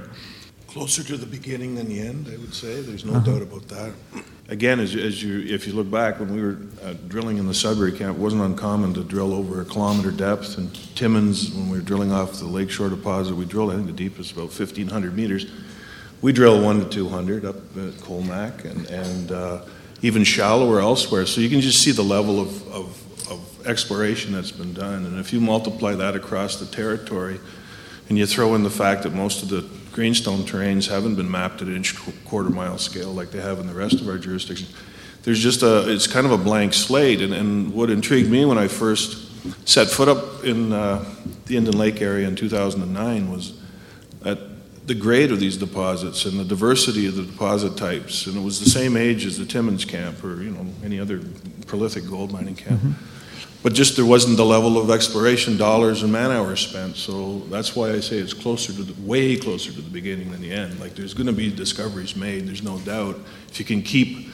[0.68, 2.82] Closer to the beginning than the end, I would say.
[2.82, 3.32] There's no uh-huh.
[3.32, 3.92] doubt about that.
[4.48, 7.54] Again, as, as you, if you look back, when we were uh, drilling in the
[7.54, 10.58] Sudbury camp, it wasn't uncommon to drill over a kilometer depth.
[10.58, 13.92] And Timmins, when we were drilling off the lakeshore deposit, we drilled, I think the
[13.94, 15.50] deepest about 1,500 meters.
[16.20, 19.62] We drill one to 200 up at Colomac and, and uh,
[20.02, 21.24] even shallower elsewhere.
[21.24, 25.06] So you can just see the level of, of, of exploration that's been done.
[25.06, 27.40] And if you multiply that across the territory,
[28.10, 29.62] and you throw in the fact that most of the
[29.98, 33.74] greenstone terrains haven't been mapped at inch quarter mile scale like they have in the
[33.74, 34.68] rest of our jurisdiction.
[35.24, 37.20] There's just a, it's kind of a blank slate.
[37.20, 39.26] And, and what intrigued me when I first
[39.68, 41.04] set foot up in uh,
[41.46, 43.60] the Indian Lake area in 2009 was
[44.24, 44.38] at
[44.86, 48.28] the grade of these deposits and the diversity of the deposit types.
[48.28, 51.20] And it was the same age as the Timmins camp or, you know, any other
[51.66, 52.80] prolific gold mining camp.
[52.82, 53.17] Mm-hmm.
[53.62, 56.96] But just there wasn't the level of exploration dollars and man hours spent.
[56.96, 60.40] So that's why I say it's closer to the, way closer to the beginning than
[60.40, 60.78] the end.
[60.78, 63.18] Like there's going to be discoveries made, there's no doubt.
[63.48, 64.28] If you can keep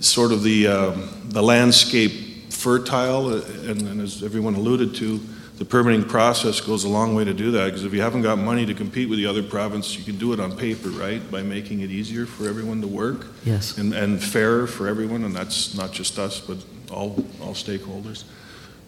[0.00, 5.20] sort of the, um, the landscape fertile, uh, and, and as everyone alluded to,
[5.58, 8.36] the permitting process goes a long way to do that because if you haven't got
[8.36, 11.30] money to compete with the other province, you can do it on paper, right?
[11.30, 13.26] By making it easier for everyone to work.
[13.44, 13.78] Yes.
[13.78, 16.58] And, and fairer for everyone, and that's not just us, but
[16.90, 18.24] all, all stakeholders.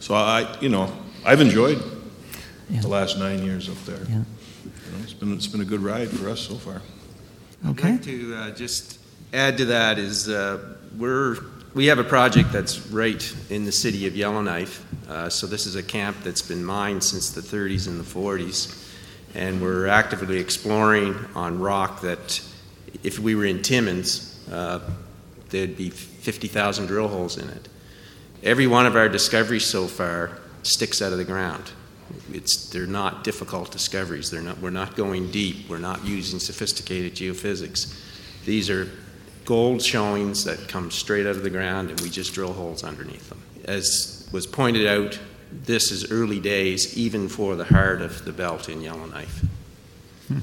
[0.01, 0.93] So I, you know,
[1.25, 1.83] I've enjoyed
[2.71, 2.81] yeah.
[2.81, 4.05] the last nine years up there.
[4.09, 4.23] Yeah.
[4.65, 6.83] You know, it's been it's been a good ride for us so far.
[7.67, 7.89] Okay.
[7.89, 8.99] I'd like to uh, just
[9.33, 11.37] add to that is uh, we're
[11.75, 14.85] we have a project that's right in the city of Yellowknife.
[15.09, 18.93] Uh, so this is a camp that's been mined since the 30s and the 40s,
[19.35, 22.43] and we're actively exploring on rock that,
[23.03, 24.81] if we were in Timmins, uh,
[25.51, 27.69] there'd be 50,000 drill holes in it.
[28.43, 30.31] Every one of our discoveries so far
[30.63, 31.73] sticks out of the ground.
[32.33, 34.31] It's, they're not difficult discoveries.
[34.31, 35.69] They're not, we're not going deep.
[35.69, 37.95] We're not using sophisticated geophysics.
[38.45, 38.89] These are
[39.45, 43.29] gold showings that come straight out of the ground, and we just drill holes underneath
[43.29, 43.43] them.
[43.65, 45.19] As was pointed out,
[45.51, 49.45] this is early days, even for the heart of the belt in Yellowknife.
[50.29, 50.39] Hmm.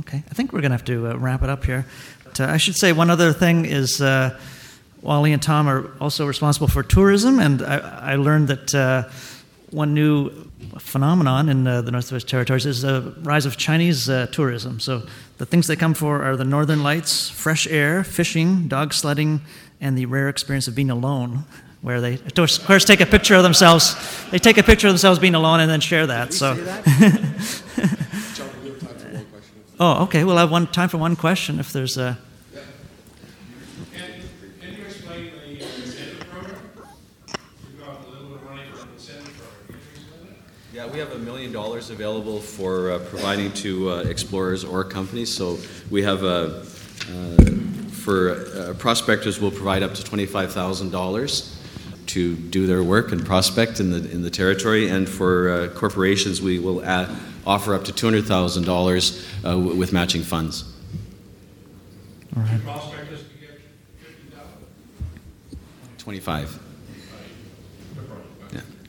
[0.00, 1.86] Okay, I think we're going to have to uh, wrap it up here.
[2.24, 4.00] But, uh, I should say one other thing is.
[4.00, 4.38] Uh,
[5.02, 9.08] Wally and Tom are also responsible for tourism, and I, I learned that uh,
[9.70, 10.30] one new
[10.78, 14.80] phenomenon in uh, the Northwest Territories is the rise of Chinese uh, tourism.
[14.80, 15.02] So
[15.38, 19.40] the things they come for are the northern lights, fresh air, fishing, dog sledding,
[19.80, 21.44] and the rare experience of being alone,
[21.80, 23.96] where they, of course, take a picture of themselves.
[24.30, 26.34] They take a picture of themselves being alone and then share that.
[26.34, 26.50] So.
[29.80, 30.24] oh, okay.
[30.24, 32.18] We'll have one time for one question if there's a.
[40.80, 45.30] Yeah, we have a million dollars available for uh, providing to uh, explorers or companies.
[45.30, 45.58] So
[45.90, 46.64] we have a,
[47.12, 47.44] uh,
[47.90, 51.54] for uh, prospectors, we'll provide up to twenty-five thousand dollars
[52.06, 54.88] to do their work and prospect in the in the territory.
[54.88, 57.10] And for uh, corporations, we will add,
[57.46, 60.64] offer up to two hundred thousand dollars uh, with matching funds.
[62.34, 62.58] All right.
[65.98, 66.69] Twenty-five.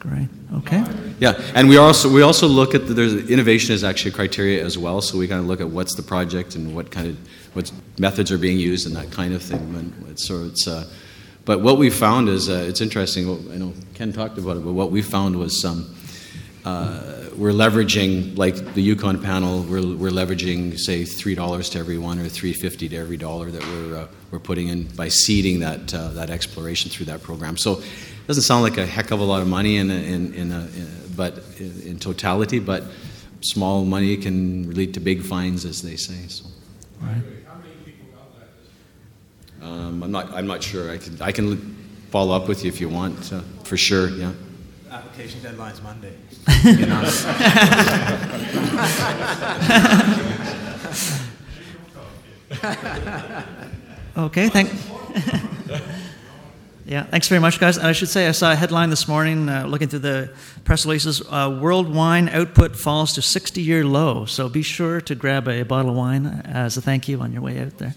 [0.01, 0.29] Great.
[0.55, 0.83] Okay.
[1.19, 4.65] Yeah, and we also we also look at the, there's innovation is actually a criteria
[4.65, 4.99] as well.
[4.99, 7.17] So we kind of look at what's the project and what kind of
[7.53, 9.61] what methods are being used and that kind of thing.
[9.75, 10.67] And so it's.
[10.67, 10.89] Uh,
[11.45, 13.29] but what we found is uh, it's interesting.
[13.51, 15.95] I know Ken talked about it, but what we found was um,
[16.65, 19.61] uh, we're leveraging like the Yukon panel.
[19.61, 23.51] We're, we're leveraging say three dollars to every one or three fifty to every dollar
[23.51, 27.55] that we're uh, we're putting in by seeding that uh, that exploration through that program.
[27.55, 27.83] So
[28.31, 30.61] doesn't sound like a heck of a lot of money in, a, in, in, a,
[30.61, 32.81] in but in totality, but
[33.41, 36.29] small money can lead to big fines, as they say.
[36.29, 36.45] So.
[37.01, 37.21] Right.
[39.61, 40.31] Um, I'm not.
[40.31, 40.89] I'm not sure.
[40.89, 41.21] I can.
[41.21, 41.75] I can
[42.09, 43.33] follow up with you if you want.
[43.33, 44.07] Uh, for sure.
[44.07, 44.31] Yeah.
[44.89, 46.13] Application deadline's Monday.
[54.17, 54.47] okay.
[54.47, 54.71] Thank.
[56.91, 57.77] Yeah, thanks very much, guys.
[57.77, 60.33] And I should say, I saw a headline this morning uh, looking through the
[60.65, 64.25] press releases uh, World wine output falls to 60 year low.
[64.25, 67.43] So be sure to grab a bottle of wine as a thank you on your
[67.43, 67.95] way out there.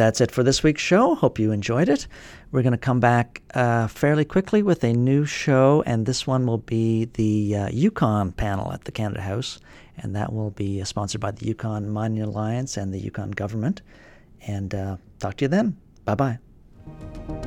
[0.00, 1.14] That's it for this week's show.
[1.14, 2.06] Hope you enjoyed it.
[2.52, 6.46] We're going to come back uh, fairly quickly with a new show, and this one
[6.46, 9.60] will be the uh, Yukon panel at the Canada House,
[9.98, 13.82] and that will be uh, sponsored by the Yukon Mining Alliance and the Yukon government.
[14.46, 15.76] And uh, talk to you then.
[16.06, 17.39] Bye bye.